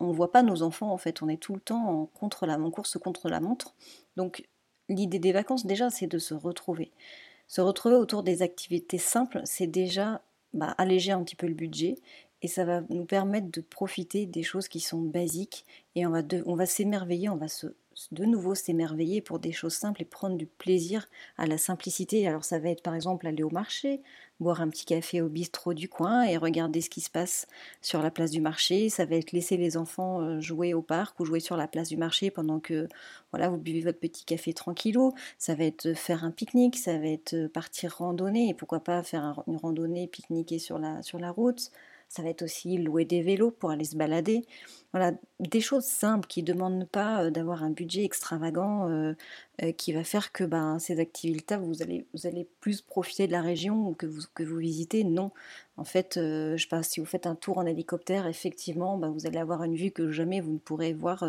ne 0.00 0.12
voit 0.12 0.32
pas 0.32 0.42
nos 0.42 0.62
enfants 0.62 0.92
en 0.92 0.98
fait, 0.98 1.22
on 1.22 1.28
est 1.28 1.36
tout 1.36 1.54
le 1.54 1.60
temps 1.60 1.88
en, 1.88 2.06
contre 2.06 2.46
la, 2.46 2.58
en 2.58 2.70
course 2.70 2.98
contre 2.98 3.28
la 3.28 3.40
montre. 3.40 3.74
Donc 4.16 4.46
l'idée 4.88 5.18
des 5.18 5.32
vacances 5.32 5.66
déjà, 5.66 5.90
c'est 5.90 6.06
de 6.06 6.18
se 6.18 6.34
retrouver. 6.34 6.90
Se 7.46 7.60
retrouver 7.60 7.96
autour 7.96 8.22
des 8.22 8.42
activités 8.42 8.98
simples, 8.98 9.40
c'est 9.44 9.66
déjà 9.66 10.20
bah, 10.54 10.74
alléger 10.78 11.12
un 11.12 11.22
petit 11.22 11.36
peu 11.36 11.46
le 11.46 11.54
budget 11.54 11.96
et 12.42 12.48
ça 12.48 12.64
va 12.64 12.82
nous 12.90 13.04
permettre 13.04 13.50
de 13.50 13.60
profiter 13.60 14.26
des 14.26 14.42
choses 14.42 14.68
qui 14.68 14.80
sont 14.80 15.00
basiques 15.00 15.64
et 15.94 16.06
on 16.06 16.10
va, 16.10 16.22
on 16.46 16.54
va 16.54 16.66
s'émerveiller, 16.66 17.28
on 17.28 17.36
va 17.36 17.48
se 17.48 17.66
de 18.12 18.24
nouveau 18.24 18.54
s'émerveiller 18.54 19.20
pour 19.20 19.38
des 19.38 19.52
choses 19.52 19.74
simples 19.74 20.02
et 20.02 20.04
prendre 20.04 20.36
du 20.36 20.46
plaisir 20.46 21.08
à 21.36 21.46
la 21.46 21.58
simplicité. 21.58 22.26
Alors 22.26 22.44
ça 22.44 22.58
va 22.58 22.70
être 22.70 22.82
par 22.82 22.94
exemple 22.94 23.26
aller 23.26 23.42
au 23.42 23.50
marché, 23.50 24.02
boire 24.40 24.60
un 24.60 24.68
petit 24.68 24.84
café 24.84 25.20
au 25.20 25.28
bistrot 25.28 25.74
du 25.74 25.88
coin 25.88 26.22
et 26.22 26.36
regarder 26.36 26.80
ce 26.80 26.90
qui 26.90 27.00
se 27.00 27.10
passe 27.10 27.46
sur 27.82 28.02
la 28.02 28.10
place 28.10 28.30
du 28.30 28.40
marché. 28.40 28.88
Ça 28.88 29.04
va 29.04 29.16
être 29.16 29.32
laisser 29.32 29.56
les 29.56 29.76
enfants 29.76 30.20
euh, 30.20 30.40
jouer 30.40 30.74
au 30.74 30.82
parc 30.82 31.18
ou 31.20 31.24
jouer 31.24 31.40
sur 31.40 31.56
la 31.56 31.68
place 31.68 31.88
du 31.88 31.96
marché 31.96 32.30
pendant 32.30 32.60
que 32.60 32.88
voilà, 33.32 33.48
vous 33.50 33.58
buvez 33.58 33.80
votre 33.80 33.98
petit 33.98 34.24
café 34.24 34.52
tranquillou. 34.52 35.12
Ça 35.38 35.54
va 35.54 35.64
être 35.64 35.94
faire 35.94 36.24
un 36.24 36.30
pique-nique, 36.30 36.76
ça 36.76 36.98
va 36.98 37.06
être 37.06 37.48
partir 37.48 37.96
randonner 37.96 38.48
et 38.48 38.54
pourquoi 38.54 38.80
pas 38.80 39.02
faire 39.02 39.42
une 39.46 39.56
randonnée, 39.56 40.06
pique-niquer 40.06 40.58
sur 40.58 40.78
la, 40.78 41.02
sur 41.02 41.18
la 41.18 41.30
route. 41.30 41.70
Ça 42.08 42.22
va 42.22 42.30
être 42.30 42.42
aussi 42.42 42.78
louer 42.78 43.04
des 43.04 43.20
vélos 43.20 43.50
pour 43.50 43.70
aller 43.70 43.84
se 43.84 43.94
balader. 43.96 44.44
Voilà, 44.92 45.12
des 45.40 45.60
choses 45.60 45.84
simples 45.84 46.26
qui 46.26 46.42
ne 46.42 46.46
demandent 46.46 46.88
pas 46.88 47.24
euh, 47.24 47.30
d'avoir 47.30 47.62
un 47.62 47.70
budget 47.70 48.04
extravagant 48.04 48.88
euh, 48.88 49.12
euh, 49.62 49.72
qui 49.72 49.92
va 49.92 50.02
faire 50.04 50.32
que 50.32 50.44
ben, 50.44 50.78
ces 50.78 51.00
activités, 51.00 51.56
vous 51.56 51.82
allez, 51.82 52.06
vous 52.14 52.26
allez 52.26 52.48
plus 52.60 52.80
profiter 52.80 53.26
de 53.26 53.32
la 53.32 53.42
région 53.42 53.92
que 53.92 54.06
vous, 54.06 54.22
que 54.34 54.42
vous 54.42 54.56
visitez. 54.56 55.04
Non, 55.04 55.32
en 55.76 55.84
fait, 55.84 56.14
je 56.16 56.56
sais 56.56 56.68
pas, 56.68 56.82
si 56.82 57.00
vous 57.00 57.06
faites 57.06 57.26
un 57.26 57.34
tour 57.34 57.58
en 57.58 57.66
hélicoptère, 57.66 58.26
effectivement, 58.26 58.96
ben, 58.96 59.10
vous 59.10 59.26
allez 59.26 59.38
avoir 59.38 59.62
une 59.62 59.76
vue 59.76 59.90
que 59.90 60.10
jamais 60.10 60.40
vous 60.40 60.52
ne 60.52 60.58
pourrez 60.58 60.94
voir 60.94 61.24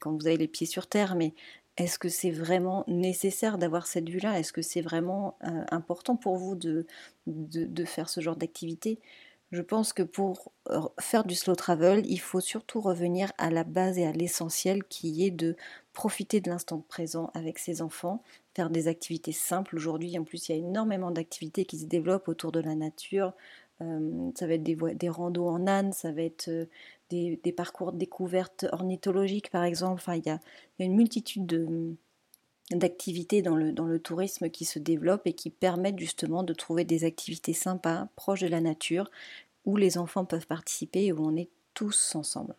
quand 0.00 0.12
vous 0.12 0.26
avez 0.26 0.36
les 0.36 0.48
pieds 0.48 0.66
sur 0.66 0.88
terre. 0.88 1.14
Mais 1.14 1.32
est-ce 1.76 1.98
que 1.98 2.08
c'est 2.08 2.30
vraiment 2.30 2.84
nécessaire 2.88 3.56
d'avoir 3.56 3.86
cette 3.86 4.08
vue-là? 4.08 4.38
Est-ce 4.38 4.52
que 4.52 4.62
c'est 4.62 4.80
vraiment 4.82 5.38
important 5.70 6.16
pour 6.16 6.36
vous 6.36 6.56
de, 6.56 6.86
de, 7.26 7.64
de 7.64 7.84
faire 7.84 8.08
ce 8.08 8.20
genre 8.20 8.36
d'activité? 8.36 8.98
Je 9.56 9.62
pense 9.62 9.94
que 9.94 10.02
pour 10.02 10.52
faire 11.00 11.24
du 11.24 11.34
slow 11.34 11.54
travel, 11.54 12.04
il 12.06 12.20
faut 12.20 12.40
surtout 12.40 12.82
revenir 12.82 13.32
à 13.38 13.50
la 13.50 13.64
base 13.64 13.98
et 13.98 14.04
à 14.04 14.12
l'essentiel 14.12 14.84
qui 14.84 15.24
est 15.24 15.30
de 15.30 15.56
profiter 15.94 16.42
de 16.42 16.50
l'instant 16.50 16.84
présent 16.88 17.30
avec 17.32 17.58
ses 17.58 17.80
enfants, 17.80 18.22
faire 18.54 18.68
des 18.68 18.86
activités 18.86 19.32
simples. 19.32 19.74
Aujourd'hui, 19.76 20.18
en 20.18 20.24
plus, 20.24 20.48
il 20.48 20.52
y 20.52 20.54
a 20.54 20.58
énormément 20.58 21.10
d'activités 21.10 21.64
qui 21.64 21.78
se 21.78 21.86
développent 21.86 22.28
autour 22.28 22.52
de 22.52 22.60
la 22.60 22.74
nature. 22.74 23.32
Euh, 23.80 24.30
ça 24.34 24.46
va 24.46 24.54
être 24.54 24.62
des, 24.62 24.76
des 24.94 25.08
randos 25.08 25.48
en 25.48 25.66
âne, 25.66 25.94
ça 25.94 26.12
va 26.12 26.20
être 26.20 26.48
euh, 26.48 26.66
des, 27.08 27.52
parcours 27.56 27.92
de 27.92 27.98
découverte 27.98 28.66
ornithologique, 28.72 29.50
par 29.50 29.64
exemple. 29.64 29.94
Enfin, 29.94 30.16
il 30.16 30.26
y 30.26 30.30
a, 30.30 30.40
une 30.78 30.94
multitude 30.94 31.96
d'activités 32.70 33.42
dans 33.42 33.54
le, 33.54 33.72
dans 33.72 33.86
le 33.86 34.00
tourisme 34.00 34.50
qui 34.50 34.64
se 34.64 34.78
développent 34.78 35.26
et 35.26 35.34
qui 35.34 35.50
permettent 35.50 35.98
justement 35.98 36.42
de 36.42 36.52
trouver 36.52 36.84
des 36.84 37.04
activités 37.04 37.52
sympas, 37.52 38.08
proches 38.16 38.40
de 38.40 38.48
la 38.48 38.60
nature, 38.60 39.10
où 39.66 39.76
les 39.76 39.98
enfants 39.98 40.24
peuvent 40.24 40.46
participer 40.46 41.06
et 41.06 41.12
où 41.12 41.24
on 41.26 41.36
est 41.36 41.50
tous 41.74 42.14
ensemble. 42.14 42.54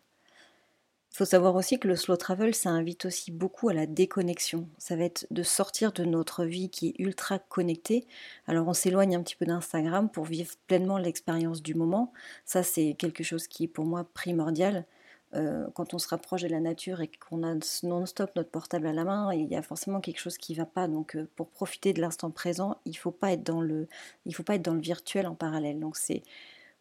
Il 1.10 1.16
faut 1.16 1.24
savoir 1.24 1.56
aussi 1.56 1.80
que 1.80 1.88
le 1.88 1.96
slow 1.96 2.16
travel, 2.16 2.54
ça 2.54 2.70
invite 2.70 3.06
aussi 3.06 3.32
beaucoup 3.32 3.70
à 3.70 3.74
la 3.74 3.86
déconnexion. 3.86 4.68
Ça 4.78 4.94
va 4.94 5.04
être 5.04 5.26
de 5.32 5.42
sortir 5.42 5.90
de 5.92 6.04
notre 6.04 6.44
vie 6.44 6.68
qui 6.70 6.88
est 6.88 6.94
ultra 7.00 7.40
connectée. 7.40 8.06
Alors 8.46 8.68
on 8.68 8.74
s'éloigne 8.74 9.16
un 9.16 9.22
petit 9.22 9.34
peu 9.34 9.46
d'Instagram 9.46 10.10
pour 10.10 10.26
vivre 10.26 10.54
pleinement 10.68 10.98
l'expérience 10.98 11.60
du 11.60 11.74
moment. 11.74 12.12
Ça, 12.44 12.62
c'est 12.62 12.94
quelque 12.94 13.24
chose 13.24 13.48
qui 13.48 13.64
est 13.64 13.68
pour 13.68 13.84
moi 13.84 14.06
primordial. 14.14 14.84
Euh, 15.34 15.66
quand 15.74 15.92
on 15.92 15.98
se 15.98 16.08
rapproche 16.08 16.42
de 16.42 16.48
la 16.48 16.60
nature 16.60 17.00
et 17.00 17.08
qu'on 17.08 17.42
a 17.42 17.54
non-stop 17.82 18.30
notre 18.36 18.50
portable 18.50 18.86
à 18.86 18.92
la 18.92 19.04
main, 19.04 19.32
il 19.34 19.48
y 19.48 19.56
a 19.56 19.62
forcément 19.62 20.00
quelque 20.00 20.20
chose 20.20 20.38
qui 20.38 20.52
ne 20.52 20.58
va 20.58 20.66
pas. 20.66 20.88
Donc 20.88 21.16
euh, 21.16 21.28
pour 21.36 21.48
profiter 21.48 21.92
de 21.92 22.00
l'instant 22.00 22.30
présent, 22.30 22.78
il 22.84 22.92
ne 22.92 22.96
faut 22.96 23.10
pas 23.10 23.32
être 23.32 23.42
dans 23.42 23.60
le, 23.60 23.88
virtuel 24.24 25.26
en 25.26 25.34
parallèle. 25.34 25.80
Donc 25.80 25.96
c'est, 25.96 26.22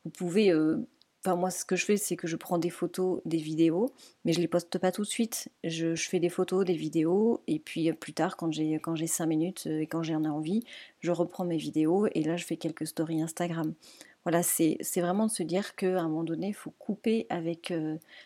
vous 0.07 0.11
pouvez 0.11 0.53
euh, 0.53 0.77
moi, 1.25 1.51
ce 1.51 1.65
que 1.65 1.75
je 1.75 1.83
fais, 1.83 1.97
c'est 1.97 2.15
que 2.15 2.27
je 2.27 2.37
prends 2.37 2.57
des 2.57 2.69
photos, 2.69 3.19
des 3.25 3.35
vidéos, 3.35 3.93
mais 4.23 4.31
je 4.31 4.39
les 4.39 4.47
poste 4.47 4.77
pas 4.77 4.93
tout 4.93 5.01
de 5.01 5.07
suite. 5.07 5.49
Je, 5.65 5.93
fais 5.95 6.21
des 6.21 6.29
photos, 6.29 6.63
des 6.63 6.77
vidéos, 6.77 7.41
et 7.47 7.59
puis 7.59 7.89
euh, 7.89 7.93
plus 7.93 8.13
tard, 8.13 8.37
quand 8.37 8.53
j'ai 8.53 8.75
quand 8.75 8.95
j'ai 8.95 9.07
5 9.07 9.25
minutes 9.25 9.63
euh, 9.67 9.81
et 9.81 9.87
quand 9.87 10.01
j'en 10.01 10.23
ai 10.23 10.29
envie, 10.29 10.63
je 11.01 11.11
reprends 11.11 11.43
mes 11.43 11.57
vidéos 11.57 12.07
et 12.13 12.23
là, 12.23 12.37
je 12.37 12.45
fais 12.45 12.55
quelques 12.55 12.87
stories 12.87 13.21
Instagram. 13.21 13.73
Voilà, 14.23 14.43
c'est 14.43 14.77
vraiment 14.97 15.25
de 15.25 15.31
se 15.31 15.43
dire 15.43 15.75
qu'à 15.75 15.99
un 15.99 16.07
moment 16.07 16.23
donné, 16.23 16.47
il 16.47 16.53
faut 16.53 16.71
couper 16.71 17.27
avec, 17.29 17.73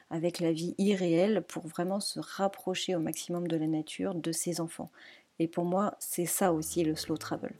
avec 0.09 0.39
la 0.39 0.51
vie 0.51 0.73
irréelle 0.79 1.43
pour 1.47 1.67
vraiment 1.67 2.00
se 2.00 2.19
rapprocher 2.19 2.95
au 2.95 3.00
maximum 3.00 3.47
de 3.47 3.55
la 3.55 3.67
nature, 3.67 4.15
de 4.15 4.31
ses 4.31 4.61
enfants. 4.61 4.89
Et 5.38 5.47
pour 5.47 5.63
moi, 5.63 5.95
c'est 6.00 6.25
ça 6.25 6.53
aussi 6.53 6.83
le 6.83 6.95
slow 6.95 7.17
travel. 7.17 7.53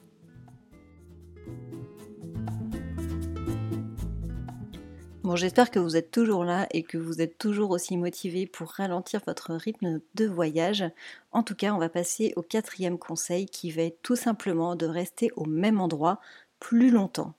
Bon, 5.24 5.36
j'espère 5.36 5.70
que 5.70 5.78
vous 5.78 5.96
êtes 5.96 6.10
toujours 6.10 6.44
là 6.44 6.68
et 6.72 6.82
que 6.82 6.98
vous 6.98 7.22
êtes 7.22 7.38
toujours 7.38 7.70
aussi 7.70 7.96
motivé 7.96 8.48
pour 8.48 8.70
ralentir 8.70 9.22
votre 9.28 9.54
rythme 9.54 10.02
de 10.16 10.26
voyage. 10.26 10.84
En 11.32 11.44
tout 11.44 11.54
cas, 11.54 11.74
on 11.74 11.78
va 11.78 11.90
passer 11.90 12.34
au 12.38 12.42
quatrième 12.42 12.98
conseil 12.98 13.46
qui 13.46 13.70
va 13.70 13.84
être 13.84 14.02
tout 14.02 14.16
simplement 14.16 14.76
de 14.76 14.88
rester 14.88 15.30
au 15.36 15.46
même 15.46 15.80
endroit 15.80 16.20
plus 16.60 16.90
longtemps. 16.90 17.36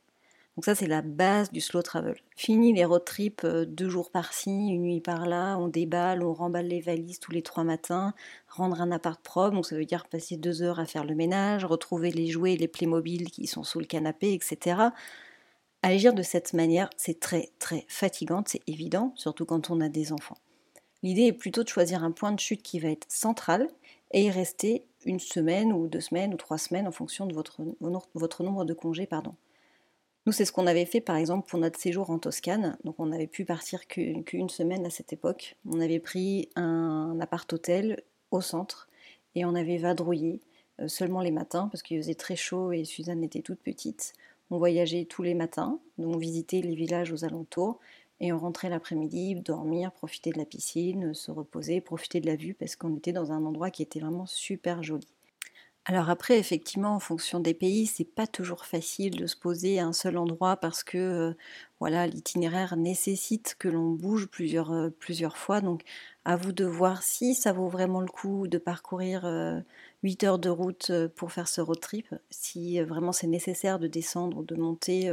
Donc 0.54 0.64
ça, 0.64 0.76
c'est 0.76 0.86
la 0.86 1.02
base 1.02 1.50
du 1.50 1.60
slow 1.60 1.82
travel. 1.82 2.14
Fini 2.36 2.72
les 2.72 2.84
road 2.84 3.04
trips 3.04 3.42
euh, 3.42 3.64
deux 3.64 3.88
jours 3.88 4.12
par-ci, 4.12 4.50
une 4.50 4.82
nuit 4.82 5.00
par-là, 5.00 5.56
on 5.58 5.66
déballe, 5.66 6.22
on 6.22 6.34
remballe 6.34 6.68
les 6.68 6.80
valises 6.80 7.18
tous 7.18 7.32
les 7.32 7.42
trois 7.42 7.64
matins, 7.64 8.14
rendre 8.48 8.80
un 8.80 8.92
appart 8.92 9.20
propre, 9.20 9.56
donc 9.56 9.66
ça 9.66 9.76
veut 9.76 9.86
dire 9.86 10.06
passer 10.06 10.36
deux 10.36 10.62
heures 10.62 10.78
à 10.78 10.84
faire 10.84 11.04
le 11.04 11.16
ménage, 11.16 11.64
retrouver 11.64 12.12
les 12.12 12.28
jouets, 12.28 12.54
les 12.54 12.68
Playmobil 12.68 13.30
qui 13.30 13.48
sont 13.48 13.64
sous 13.64 13.80
le 13.80 13.86
canapé, 13.86 14.34
etc. 14.34 14.90
Agir 15.82 16.14
de 16.14 16.22
cette 16.22 16.52
manière, 16.52 16.88
c'est 16.96 17.18
très 17.18 17.50
très 17.58 17.84
fatigant, 17.88 18.44
c'est 18.46 18.62
évident, 18.68 19.12
surtout 19.16 19.44
quand 19.44 19.70
on 19.70 19.80
a 19.80 19.88
des 19.88 20.12
enfants. 20.12 20.38
L'idée 21.02 21.22
est 21.22 21.32
plutôt 21.32 21.64
de 21.64 21.68
choisir 21.68 22.04
un 22.04 22.12
point 22.12 22.30
de 22.30 22.38
chute 22.38 22.62
qui 22.62 22.78
va 22.78 22.88
être 22.88 23.10
central 23.10 23.68
et 24.12 24.26
y 24.26 24.30
rester 24.30 24.86
une 25.04 25.18
semaine 25.18 25.72
ou 25.72 25.88
deux 25.88 26.00
semaines 26.00 26.32
ou 26.32 26.36
trois 26.36 26.58
semaines 26.58 26.86
en 26.86 26.92
fonction 26.92 27.26
de 27.26 27.34
votre, 27.34 27.62
nombre 28.42 28.64
de 28.64 28.74
congés. 28.74 29.06
Pardon. 29.06 29.34
Nous, 30.26 30.32
c'est 30.32 30.44
ce 30.44 30.52
qu'on 30.52 30.68
avait 30.68 30.84
fait 30.84 31.00
par 31.00 31.16
exemple 31.16 31.48
pour 31.48 31.58
notre 31.58 31.80
séjour 31.80 32.10
en 32.10 32.20
Toscane. 32.20 32.78
Donc 32.84 32.94
on 32.98 33.10
avait 33.10 33.26
pu 33.26 33.44
partir 33.44 33.88
qu'une 33.88 34.48
semaine 34.48 34.86
à 34.86 34.90
cette 34.90 35.12
époque. 35.12 35.56
On 35.68 35.80
avait 35.80 35.98
pris 35.98 36.48
un 36.54 37.18
appart-hôtel 37.20 38.04
au 38.30 38.40
centre 38.40 38.88
et 39.34 39.44
on 39.44 39.56
avait 39.56 39.78
vadrouillé 39.78 40.40
euh, 40.80 40.86
seulement 40.86 41.20
les 41.20 41.32
matins 41.32 41.68
parce 41.72 41.82
qu'il 41.82 41.98
faisait 41.98 42.14
très 42.14 42.36
chaud 42.36 42.70
et 42.70 42.84
Suzanne 42.84 43.24
était 43.24 43.42
toute 43.42 43.60
petite. 43.60 44.12
On 44.52 44.58
voyageait 44.58 45.06
tous 45.06 45.22
les 45.22 45.32
matins, 45.32 45.80
on 45.96 46.18
visitait 46.18 46.60
les 46.60 46.74
villages 46.74 47.10
aux 47.10 47.24
alentours 47.24 47.80
et 48.20 48.34
on 48.34 48.38
rentrait 48.38 48.68
l'après-midi, 48.68 49.34
dormir, 49.36 49.92
profiter 49.92 50.30
de 50.30 50.36
la 50.36 50.44
piscine, 50.44 51.14
se 51.14 51.30
reposer, 51.30 51.80
profiter 51.80 52.20
de 52.20 52.26
la 52.26 52.36
vue 52.36 52.52
parce 52.52 52.76
qu'on 52.76 52.94
était 52.94 53.12
dans 53.12 53.32
un 53.32 53.46
endroit 53.46 53.70
qui 53.70 53.82
était 53.82 53.98
vraiment 53.98 54.26
super 54.26 54.82
joli. 54.82 55.08
Alors 55.86 56.10
après, 56.10 56.38
effectivement, 56.38 56.94
en 56.94 57.00
fonction 57.00 57.40
des 57.40 57.54
pays, 57.54 57.86
c'est 57.86 58.04
pas 58.04 58.26
toujours 58.26 58.66
facile 58.66 59.16
de 59.16 59.26
se 59.26 59.36
poser 59.36 59.80
à 59.80 59.86
un 59.86 59.94
seul 59.94 60.18
endroit 60.18 60.58
parce 60.58 60.84
que 60.84 60.98
euh, 60.98 61.32
voilà, 61.80 62.06
l'itinéraire 62.06 62.76
nécessite 62.76 63.56
que 63.58 63.68
l'on 63.68 63.92
bouge 63.92 64.26
plusieurs, 64.26 64.70
euh, 64.70 64.90
plusieurs 64.90 65.38
fois. 65.38 65.62
Donc 65.62 65.82
à 66.24 66.36
vous 66.36 66.52
de 66.52 66.64
voir 66.64 67.02
si 67.02 67.34
ça 67.34 67.52
vaut 67.52 67.68
vraiment 67.68 68.00
le 68.00 68.06
coup 68.06 68.46
de 68.46 68.58
parcourir 68.58 69.22
8 70.02 70.24
euh, 70.24 70.26
heures 70.26 70.38
de 70.38 70.48
route 70.48 70.92
pour 71.16 71.32
faire 71.32 71.48
ce 71.48 71.60
road 71.60 71.80
trip, 71.80 72.14
si 72.30 72.80
vraiment 72.80 73.12
c'est 73.12 73.26
nécessaire 73.26 73.78
de 73.78 73.86
descendre 73.88 74.38
ou 74.38 74.44
de 74.44 74.54
monter 74.54 75.10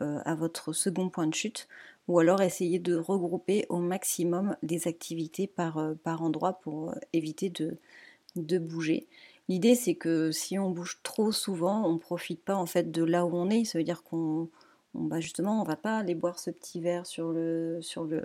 à 0.00 0.34
votre 0.34 0.72
second 0.72 1.10
point 1.10 1.26
de 1.26 1.34
chute, 1.34 1.68
ou 2.08 2.18
alors 2.18 2.42
essayer 2.42 2.78
de 2.78 2.96
regrouper 2.96 3.66
au 3.68 3.78
maximum 3.78 4.56
des 4.62 4.88
activités 4.88 5.46
par, 5.46 5.94
par 6.02 6.22
endroit 6.22 6.54
pour 6.54 6.94
éviter 7.12 7.50
de, 7.50 8.58
bouger. 8.58 9.06
L'idée, 9.48 9.74
c'est 9.74 9.94
que 9.94 10.30
si 10.30 10.58
on 10.58 10.70
bouge 10.70 11.00
trop 11.02 11.32
souvent, 11.32 11.84
on 11.84 11.94
ne 11.94 11.98
profite 11.98 12.42
pas 12.44 12.54
en 12.54 12.66
fait 12.66 12.90
de 12.90 13.02
là 13.04 13.26
où 13.26 13.34
on 13.34 13.50
est. 13.50 13.64
Ça 13.64 13.78
veut 13.78 13.84
dire 13.84 14.04
qu'on, 14.04 14.48
on, 14.94 15.02
bah 15.02 15.20
justement, 15.20 15.60
on 15.60 15.64
va 15.64 15.76
pas 15.76 15.98
aller 15.98 16.14
boire 16.14 16.38
ce 16.38 16.50
petit 16.50 16.80
verre 16.80 17.06
sur 17.06 17.32
le, 17.32 17.78
sur 17.82 18.04
le, 18.04 18.22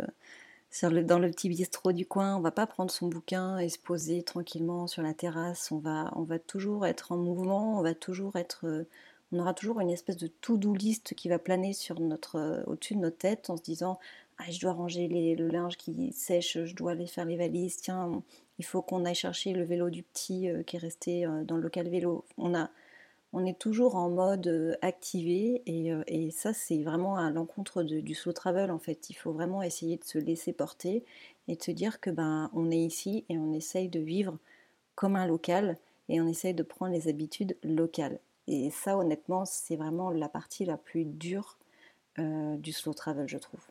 dans 0.81 1.19
le 1.19 1.29
petit 1.31 1.49
bistrot 1.49 1.91
du 1.91 2.05
coin. 2.05 2.35
On 2.35 2.41
va 2.41 2.51
pas 2.51 2.67
prendre 2.67 2.91
son 2.91 3.07
bouquin 3.07 3.57
et 3.59 3.69
se 3.69 3.79
poser 3.79 4.23
tranquillement 4.23 4.87
sur 4.87 5.01
la 5.01 5.13
terrasse. 5.13 5.71
On 5.71 5.79
va, 5.79 6.11
on 6.15 6.23
va 6.23 6.39
toujours 6.39 6.85
être 6.85 7.11
en 7.11 7.17
mouvement. 7.17 7.79
On 7.79 7.81
va 7.81 7.93
toujours 7.93 8.35
être, 8.35 8.85
on 9.31 9.39
aura 9.39 9.53
toujours 9.53 9.79
une 9.79 9.89
espèce 9.89 10.17
de 10.17 10.27
to-do 10.27 10.73
list 10.73 11.13
qui 11.15 11.29
va 11.29 11.39
planer 11.39 11.73
sur 11.73 11.99
notre, 11.99 12.63
au-dessus 12.67 12.95
de 12.95 12.99
notre 12.99 13.17
tête 13.17 13.49
en 13.49 13.57
se 13.57 13.63
disant 13.63 13.99
ah, 14.37 14.51
je 14.51 14.59
dois 14.59 14.73
ranger 14.73 15.07
le 15.07 15.47
linge 15.47 15.77
qui 15.77 16.11
sèche, 16.11 16.57
je 16.65 16.75
dois 16.75 16.91
aller 16.91 17.07
faire 17.07 17.23
les 17.23 17.37
valises, 17.37 17.77
tiens, 17.77 18.21
il 18.59 18.65
faut 18.65 18.81
qu'on 18.81 19.05
aille 19.05 19.15
chercher 19.15 19.53
le 19.53 19.63
vélo 19.63 19.89
du 19.89 20.03
petit 20.03 20.49
euh, 20.49 20.63
qui 20.63 20.75
est 20.75 20.79
resté 20.79 21.25
euh, 21.25 21.43
dans 21.43 21.55
le 21.55 21.61
local 21.61 21.87
vélo. 21.89 22.25
On, 22.37 22.53
a, 22.55 22.69
on 23.35 23.45
est 23.45 23.59
toujours 23.59 23.97
en 23.97 24.09
mode 24.09 24.47
euh, 24.47 24.75
activé 24.81 25.61
et, 25.65 26.31
ça 26.31 26.53
c'est 26.53 26.81
vraiment 26.83 27.17
à 27.17 27.29
l'encontre 27.31 27.83
du 27.83 28.15
slow 28.15 28.31
travel 28.31 28.71
en 28.71 28.79
fait. 28.79 29.09
Il 29.09 29.13
faut 29.13 29.33
vraiment 29.33 29.61
essayer 29.61 29.97
de 29.97 30.05
se 30.05 30.17
laisser 30.17 30.53
porter 30.53 31.03
et 31.49 31.57
de 31.57 31.61
se 31.61 31.71
dire 31.71 31.99
que 31.99 32.09
ben 32.09 32.49
on 32.53 32.71
est 32.71 32.79
ici 32.79 33.25
et 33.27 33.37
on 33.37 33.51
essaye 33.51 33.89
de 33.89 33.99
vivre 33.99 34.37
comme 34.95 35.17
un 35.17 35.27
local 35.27 35.77
et 36.07 36.21
on 36.21 36.27
essaye 36.27 36.53
de 36.53 36.63
prendre 36.63 36.93
les 36.93 37.09
habitudes 37.09 37.57
locales. 37.61 38.19
Et 38.47 38.69
ça 38.69 38.97
honnêtement 38.97 39.43
c'est 39.43 39.75
vraiment 39.75 40.11
la 40.11 40.29
partie 40.29 40.63
la 40.63 40.77
plus 40.77 41.03
dure 41.03 41.57
du 42.17 42.71
slow 42.71 42.93
travel 42.93 43.27
je 43.27 43.37
trouve. 43.37 43.67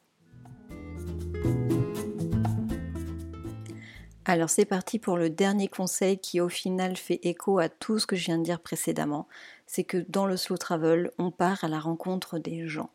Alors 4.27 4.49
c'est 4.49 4.65
parti 4.65 4.99
pour 4.99 5.19
le 5.19 5.29
dernier 5.29 5.69
conseil 5.69 6.17
qui 6.17 6.41
au 6.41 6.49
final 6.49 6.97
fait 6.97 7.21
écho 7.25 7.59
à 7.59 7.69
tout 7.69 7.99
ce 7.99 8.07
que 8.07 8.17
je 8.17 8.25
viens 8.25 8.39
de 8.39 8.43
dire 8.43 8.61
précédemment. 8.61 9.29
C'est 9.67 9.85
que 9.85 10.07
dans 10.09 10.25
le 10.25 10.39
slow 10.39 10.57
travel, 10.57 11.11
on 11.19 11.31
part 11.31 11.63
à 11.63 11.69
la 11.69 11.79
rencontre 11.79 12.39
des 12.39 12.67
gens. 12.67 12.89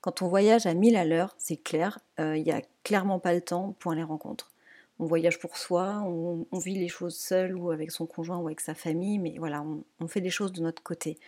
Quand 0.00 0.22
on 0.22 0.28
voyage 0.28 0.66
à 0.66 0.74
1000 0.74 0.96
à 0.96 1.04
l'heure, 1.04 1.34
c'est 1.38 1.56
clair, 1.56 1.98
euh, 2.20 2.36
il 2.36 2.44
n'y 2.44 2.52
a 2.52 2.62
clairement 2.84 3.18
pas 3.18 3.34
le 3.34 3.40
temps 3.40 3.74
pour 3.80 3.94
les 3.94 4.04
rencontres. 4.04 4.52
On 5.00 5.06
voyage 5.06 5.40
pour 5.40 5.56
soi, 5.56 6.04
on, 6.04 6.46
vit 6.58 6.78
les 6.78 6.88
choses 6.88 7.16
seul 7.16 7.56
ou 7.56 7.70
avec 7.70 7.90
son 7.90 8.06
conjoint 8.06 8.38
ou 8.38 8.46
avec 8.46 8.60
sa 8.60 8.74
famille, 8.74 9.18
mais 9.18 9.34
voilà, 9.38 9.64
on 9.98 10.08
fait 10.08 10.20
des 10.20 10.30
choses 10.30 10.52
de 10.52 10.62
notre 10.62 10.82
côté. 10.82 11.18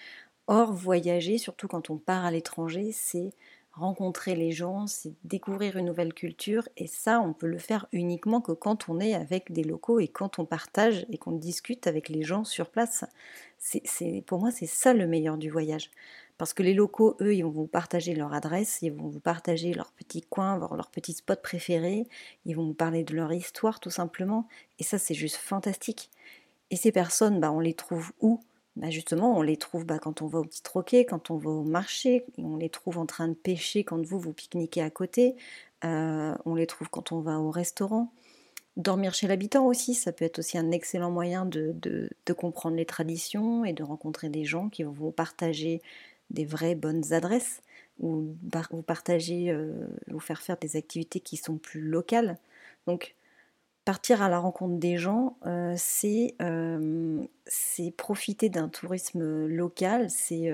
Or, 0.47 0.73
voyager, 0.73 1.39
surtout 1.39 1.69
quand 1.69 1.91
on 1.91 1.97
part 1.97 2.25
à 2.25 2.31
l'étranger, 2.31 2.93
c'est 2.93 3.33
rencontrer 3.73 4.37
les 4.37 4.53
gens, 4.53 4.87
c'est 4.87 5.15
découvrir 5.25 5.77
une 5.77 5.87
nouvelle 5.87 6.13
culture 6.13 6.69
et 6.77 6.87
ça 6.87 7.21
on 7.21 7.33
peut 7.33 7.47
le 7.47 7.59
faire 7.59 7.87
uniquement 7.93 8.41
que 8.41 8.53
quand 8.53 8.89
on 8.89 9.01
est 9.01 9.15
avec 9.15 9.53
des 9.53 9.65
locaux 9.65 9.99
et 9.99 10.09
quand 10.09 10.39
on 10.39 10.45
partage 10.45 11.07
et 11.11 11.19
qu'on 11.19 11.33
discute 11.33 11.87
avec 11.87 12.09
les 12.09 12.23
gens 12.23 12.45
sur 12.45 12.71
place. 12.71 13.05
C'est, 13.59 14.25
pour 14.27 14.41
moi 14.41 14.51
c'est 14.51 14.67
ça 14.67 14.93
le 14.93 15.07
meilleur 15.07 15.39
du 15.39 15.51
voyage. 15.51 15.91
Parce 16.39 16.55
que 16.55 16.63
les 16.63 16.75
locaux, 16.75 17.17
eux, 17.21 17.35
ils 17.35 17.45
vont 17.45 17.51
vous 17.51 17.67
partager 17.67 18.15
leur 18.15 18.33
adresse, 18.33 18.81
ils 18.83 18.91
vont 18.91 19.09
vous 19.09 19.21
partager 19.21 19.73
leur 19.75 19.93
petit 19.93 20.23
coin, 20.23 20.59
leur 20.59 20.91
petit 20.91 21.13
spot 21.13 21.41
préféré, 21.41 22.09
ils 22.47 22.57
vont 22.57 22.67
vous 22.67 22.75
parler 22.75 23.05
de 23.05 23.15
leur 23.15 23.33
histoire 23.33 23.81
tout 23.81 23.91
simplement. 23.91 24.49
Et 24.79 24.83
ça 24.85 24.99
c'est 24.99 25.15
juste 25.15 25.37
fantastique. 25.37 26.11
Et 26.71 26.77
ces 26.77 26.93
personnes, 26.93 27.39
bah, 27.39 27.53
on 27.53 27.61
les 27.61 27.75
trouve 27.75 28.13
où? 28.21 28.41
Bah, 28.77 28.91
justement, 28.91 29.37
on 29.37 29.43
les 29.43 29.57
trouve 29.57 29.85
bah, 29.85 29.99
quand 29.99 30.23
on 30.23 30.27
va 30.27 30.39
au 30.39 30.45
petit 30.45 30.63
troquet, 30.63 31.05
quand 31.05 31.31
on 31.31 31.37
va 31.37 31.51
au 31.51 31.65
marché, 31.65 32.25
on 32.39 32.57
les 32.57 32.71
trouve 32.71 32.99
en 32.99 33.07
train 33.07 33.29
de 33.29 33.35
pêcher 33.35 33.85
quand 33.85 34.05
vous, 34.05 34.19
vous 34.19 34.33
pique-niquez 34.33 34.81
à 34.81 34.91
côté, 34.91 35.37
euh, 35.85 36.35
on 36.47 36.55
les 36.55 36.67
trouve 36.67 36.89
quand 36.89 37.13
on 37.13 37.21
va 37.21 37.39
au 37.39 37.51
restaurant. 37.51 38.13
Dormir 38.79 39.13
chez 39.13 39.27
l'habitant 39.27 39.67
aussi, 39.67 39.95
ça 39.95 40.13
peut 40.13 40.25
être 40.25 40.39
aussi 40.39 40.57
un 40.57 40.71
excellent 40.71 41.11
moyen 41.11 41.45
de, 41.45 41.75
comprendre 42.35 42.77
les 42.77 42.87
traditions 42.87 43.67
et 43.67 43.75
de 43.75 43.83
rencontrer 43.83 44.31
des 44.31 44.45
gens 44.45 44.71
qui 44.71 44.83
vont 44.85 44.93
vous 44.93 45.11
partager 45.11 45.83
des 46.31 46.47
vraies 46.47 46.75
bonnes 46.75 47.13
adresses 47.13 47.61
ou 48.01 48.35
vous 48.71 48.83
partager, 48.83 49.51
euh, 49.51 49.87
vous 50.09 50.21
faire 50.21 50.41
faire 50.41 50.57
des 50.57 50.77
activités 50.77 51.21
qui 51.21 51.37
sont 51.37 51.59
plus 51.59 51.83
locales. 51.83 52.39
Partir 53.85 54.23
à 54.23 54.29
la 54.29 54.39
rencontre 54.39 54.79
des 54.79 54.97
gens, 54.97 55.37
euh, 55.47 55.77
euh, 56.41 57.27
c'est 57.47 57.91
profiter 57.97 58.49
d'un 58.49 58.69
tourisme 58.69 59.47
local, 59.47 60.11
c'est 60.11 60.51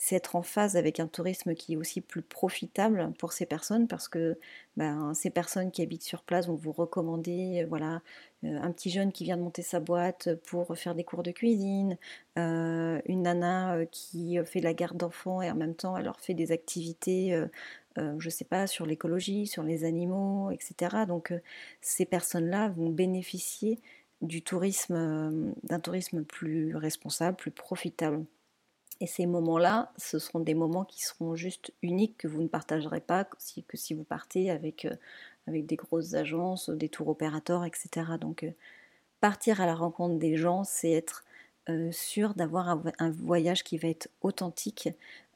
c'est 0.00 0.14
être 0.14 0.36
en 0.36 0.42
phase 0.42 0.76
avec 0.76 1.00
un 1.00 1.08
tourisme 1.08 1.54
qui 1.54 1.72
est 1.74 1.76
aussi 1.76 2.00
plus 2.00 2.22
profitable 2.22 3.12
pour 3.18 3.32
ces 3.32 3.46
personnes 3.46 3.88
parce 3.88 4.08
que 4.08 4.38
ben, 4.76 5.12
ces 5.12 5.28
personnes 5.28 5.72
qui 5.72 5.82
habitent 5.82 6.04
sur 6.04 6.22
place 6.22 6.46
vont 6.46 6.54
vous 6.54 6.70
recommander 6.70 7.66
voilà, 7.68 8.00
euh, 8.44 8.60
un 8.62 8.70
petit 8.70 8.90
jeune 8.90 9.10
qui 9.10 9.24
vient 9.24 9.36
de 9.36 9.42
monter 9.42 9.62
sa 9.62 9.80
boîte 9.80 10.34
pour 10.46 10.78
faire 10.78 10.94
des 10.94 11.02
cours 11.02 11.24
de 11.24 11.32
cuisine, 11.32 11.98
euh, 12.38 13.00
une 13.06 13.22
nana 13.22 13.74
euh, 13.74 13.86
qui 13.90 14.38
fait 14.44 14.60
la 14.60 14.72
garde 14.72 14.96
d'enfants 14.96 15.42
et 15.42 15.50
en 15.50 15.56
même 15.56 15.74
temps 15.74 15.96
elle 15.96 16.04
leur 16.04 16.20
fait 16.20 16.34
des 16.34 16.52
activités, 16.52 17.36
je 18.18 18.26
ne 18.26 18.30
sais 18.30 18.44
pas, 18.44 18.66
sur 18.66 18.86
l'écologie, 18.86 19.46
sur 19.46 19.62
les 19.62 19.84
animaux, 19.84 20.50
etc. 20.50 21.04
Donc 21.06 21.32
ces 21.80 22.04
personnes-là 22.04 22.68
vont 22.70 22.90
bénéficier 22.90 23.80
du 24.20 24.42
tourisme, 24.42 25.54
d'un 25.62 25.80
tourisme 25.80 26.24
plus 26.24 26.76
responsable, 26.76 27.36
plus 27.36 27.50
profitable. 27.50 28.24
Et 29.00 29.06
ces 29.06 29.26
moments-là, 29.26 29.92
ce 29.96 30.18
seront 30.18 30.40
des 30.40 30.54
moments 30.54 30.84
qui 30.84 31.02
seront 31.02 31.36
juste 31.36 31.72
uniques, 31.82 32.18
que 32.18 32.28
vous 32.28 32.42
ne 32.42 32.48
partagerez 32.48 33.00
pas 33.00 33.24
que 33.24 33.36
si, 33.38 33.62
que 33.62 33.76
si 33.76 33.94
vous 33.94 34.02
partez 34.02 34.50
avec, 34.50 34.84
euh, 34.84 34.96
avec 35.46 35.66
des 35.66 35.76
grosses 35.76 36.14
agences, 36.14 36.68
des 36.70 36.88
tours 36.88 37.08
opérateurs, 37.08 37.64
etc. 37.64 38.06
Donc 38.20 38.42
euh, 38.42 38.50
partir 39.20 39.60
à 39.60 39.66
la 39.66 39.74
rencontre 39.74 40.18
des 40.18 40.36
gens, 40.36 40.64
c'est 40.64 40.90
être 40.90 41.24
euh, 41.24 41.27
sûr 41.90 42.34
d'avoir 42.34 42.80
un, 42.98 43.10
voyage 43.10 43.64
qui 43.64 43.78
va 43.78 43.88
être 43.88 44.08
authentique 44.22 44.88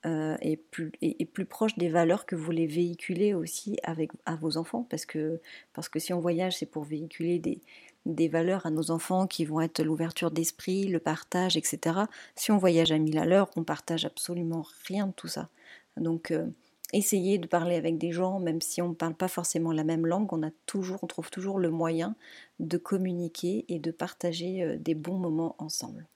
et, 0.05 0.57
plus, 0.57 0.91
et, 1.01 1.25
plus 1.27 1.45
proche 1.45 1.77
des 1.79 1.89
valeurs 1.89 2.27
que 2.27 2.35
vous 2.35 2.45
voulez 2.45 2.67
véhiculer 2.67 3.35
aussi 3.35 3.77
avec, 3.85 4.11
à 4.27 4.35
vos 4.35 4.57
enfants. 4.57 4.87
Parce 4.91 5.07
que, 5.07 5.41
parce 5.75 5.89
que 5.89 5.99
si 5.99 6.13
on 6.13 6.21
voyage, 6.21 6.57
c'est 6.59 6.67
pour 6.67 6.85
véhiculer 6.85 7.39
des, 7.39 7.61
des 8.07 8.29
valeurs 8.29 8.67
à 8.67 8.71
nos 8.71 8.91
enfants 8.91 9.27
qui 9.27 9.45
vont 9.45 9.61
être 9.61 9.83
l'ouverture 9.83 10.31
d'esprit, 10.31 10.89
le 10.89 10.99
partage, 10.99 11.57
etc. 11.57 12.01
Si 12.35 12.51
on 12.51 12.59
voyage 12.59 12.93
à 12.93 12.99
mille 12.99 13.19
à 13.19 13.25
l'heure, 13.25 13.51
on 13.57 13.65
partage 13.65 14.05
absolument 14.05 14.65
rien 14.87 15.07
de 15.07 15.13
tout 15.13 15.29
ça. 15.29 15.49
Donc, 15.97 16.31
euh, 16.31 16.47
essayez 16.93 17.39
de 17.39 17.47
parler 17.47 17.77
avec 17.77 17.99
des 17.99 18.13
gens, 18.13 18.41
même 18.41 18.61
si 18.61 18.83
on 18.83 18.91
ne 18.91 18.95
parle 18.95 19.15
pas 19.15 19.29
forcément 19.29 19.73
la 19.73 19.85
même 19.85 20.07
langue, 20.07 20.33
on, 20.33 20.43
a 20.43 20.51
toujours, 20.67 20.99
on 21.03 21.07
trouve 21.07 21.31
toujours 21.31 21.59
le 21.59 21.71
moyen 21.71 22.17
de 22.61 22.77
communiquer 22.77 23.65
et 23.69 23.79
de 23.79 23.91
partager 23.91 24.63
euh, 24.63 24.77
des 24.79 24.95
bons 24.95 25.19
moments 25.19 25.55
ensemble. 25.59 26.07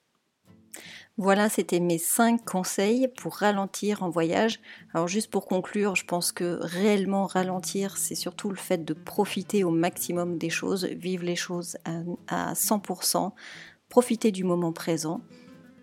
Voilà, 1.18 1.48
c'était 1.48 1.80
mes 1.80 1.96
5 1.96 2.44
conseils 2.44 3.08
pour 3.08 3.36
ralentir 3.36 4.02
en 4.02 4.10
voyage. 4.10 4.60
Alors 4.92 5.08
juste 5.08 5.30
pour 5.30 5.46
conclure, 5.46 5.96
je 5.96 6.04
pense 6.04 6.30
que 6.30 6.58
réellement 6.60 7.26
ralentir, 7.26 7.96
c'est 7.96 8.14
surtout 8.14 8.50
le 8.50 8.56
fait 8.56 8.84
de 8.84 8.92
profiter 8.92 9.64
au 9.64 9.70
maximum 9.70 10.36
des 10.36 10.50
choses, 10.50 10.84
vivre 10.84 11.24
les 11.24 11.36
choses 11.36 11.78
à, 12.28 12.52
100%, 12.52 13.32
profiter 13.88 14.30
du 14.30 14.44
moment 14.44 14.72
présent. 14.72 15.22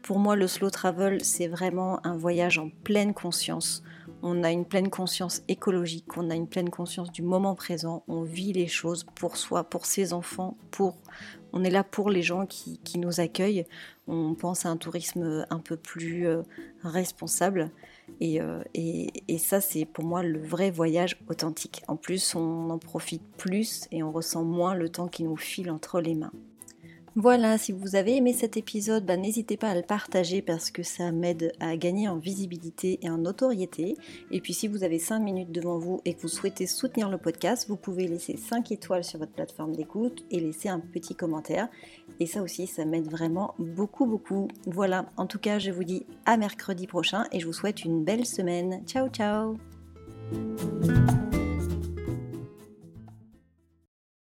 Pour 0.03 0.19
moi, 0.19 0.35
le 0.35 0.47
slow 0.47 0.69
travel, 0.69 1.23
c'est 1.23 1.47
vraiment 1.47 2.05
un 2.05 2.15
voyage 2.15 2.59
en 2.59 2.69
pleine 2.69 3.15
conscience. 3.15 3.81
On 4.21 4.43
a 4.43 4.51
une 4.51 4.65
pleine 4.65 4.89
conscience 4.89 5.41
écologique, 5.47 6.15
on 6.15 6.29
a 6.29 6.35
une 6.35 6.47
pleine 6.47 6.69
conscience 6.69 7.11
du 7.11 7.23
moment 7.23 7.55
présent, 7.55 8.03
on 8.07 8.21
vit 8.21 8.53
les 8.53 8.67
choses 8.67 9.03
pour 9.15 9.37
soi, 9.37 9.63
pour 9.63 9.87
ses 9.87 10.13
enfants, 10.13 10.57
pour 10.69 10.97
on 11.53 11.63
est 11.63 11.69
là 11.69 11.83
pour 11.83 12.09
les 12.09 12.23
gens 12.23 12.45
qui, 12.45 12.79
nous 12.97 13.19
accueillent. 13.19 13.65
On 14.07 14.33
pense 14.33 14.65
à 14.65 14.69
un 14.69 14.77
tourisme 14.77 15.45
un 15.49 15.59
peu 15.59 15.77
plus 15.77 16.27
euh, 16.27 16.41
responsable. 16.83 17.69
Euh, 18.21 18.63
et, 18.73 19.11
et, 19.27 19.37
ça, 19.37 19.61
c'est 19.61 19.85
pour 19.85 20.03
moi 20.03 20.23
le 20.23 20.39
vrai 20.39 20.71
voyage 20.71 21.17
authentique. 21.29 21.83
En 21.87 21.95
plus, 21.95 22.35
on 22.35 22.69
en 22.69 22.79
profite 22.79 23.23
plus 23.37 23.87
et 23.91 24.03
on 24.03 24.11
ressent 24.11 24.43
moins 24.43 24.75
le 24.75 24.89
temps 24.89 25.07
qui 25.07 25.23
nous 25.23 25.37
file 25.37 25.71
entre 25.71 26.01
les 26.01 26.15
mains. 26.15 26.33
Voilà, 27.15 27.59
si 27.59 27.71
vous 27.71 27.95
avez 27.95 28.17
aimé 28.17 28.33
cet 28.33 28.57
épisode, 28.57 29.05
bah, 29.05 29.17
n'hésitez 29.17 29.55
pas 29.55 29.69
à 29.69 29.75
le 29.75 29.83
partager 29.83 30.41
parce 30.41 30.71
que 30.71 30.81
ça 30.81 31.11
m'aide 31.11 31.53
à 31.59 31.77
gagner 31.77 32.09
en 32.09 32.17
visibilité 32.17 32.97
et 33.03 33.09
en 33.09 33.19
notoriété. 33.19 33.95
Et 34.31 34.41
puis 34.41 34.53
si 34.53 34.67
vous 34.67 34.83
avez 34.83 34.97
5 34.97 35.19
minutes 35.19 35.51
devant 35.51 35.77
vous 35.77 36.01
et 36.05 36.15
que 36.15 36.21
vous 36.21 36.27
souhaitez 36.27 36.65
soutenir 36.65 37.09
le 37.09 37.19
podcast, 37.19 37.67
vous 37.69 37.75
pouvez 37.75 38.07
laisser 38.07 38.35
5 38.35 38.71
étoiles 38.71 39.03
sur 39.03 39.19
votre 39.19 39.31
plateforme 39.31 39.75
d'écoute 39.75 40.25
et 40.31 40.39
laisser 40.39 40.69
un 40.69 40.79
petit 40.79 41.13
commentaire. 41.13 41.69
Et 42.19 42.25
ça 42.25 42.41
aussi, 42.41 42.65
ça 42.65 42.83
m'aide 42.83 43.09
vraiment 43.09 43.53
beaucoup, 43.59 44.07
beaucoup. 44.07 44.47
Voilà, 44.65 45.05
en 45.15 45.27
tout 45.27 45.39
cas, 45.39 45.59
je 45.59 45.69
vous 45.69 45.83
dis 45.83 46.07
à 46.25 46.35
mercredi 46.35 46.87
prochain 46.87 47.25
et 47.31 47.39
je 47.39 47.45
vous 47.45 47.53
souhaite 47.53 47.85
une 47.85 48.03
belle 48.03 48.25
semaine. 48.25 48.81
Ciao, 48.87 49.07
ciao 49.09 49.57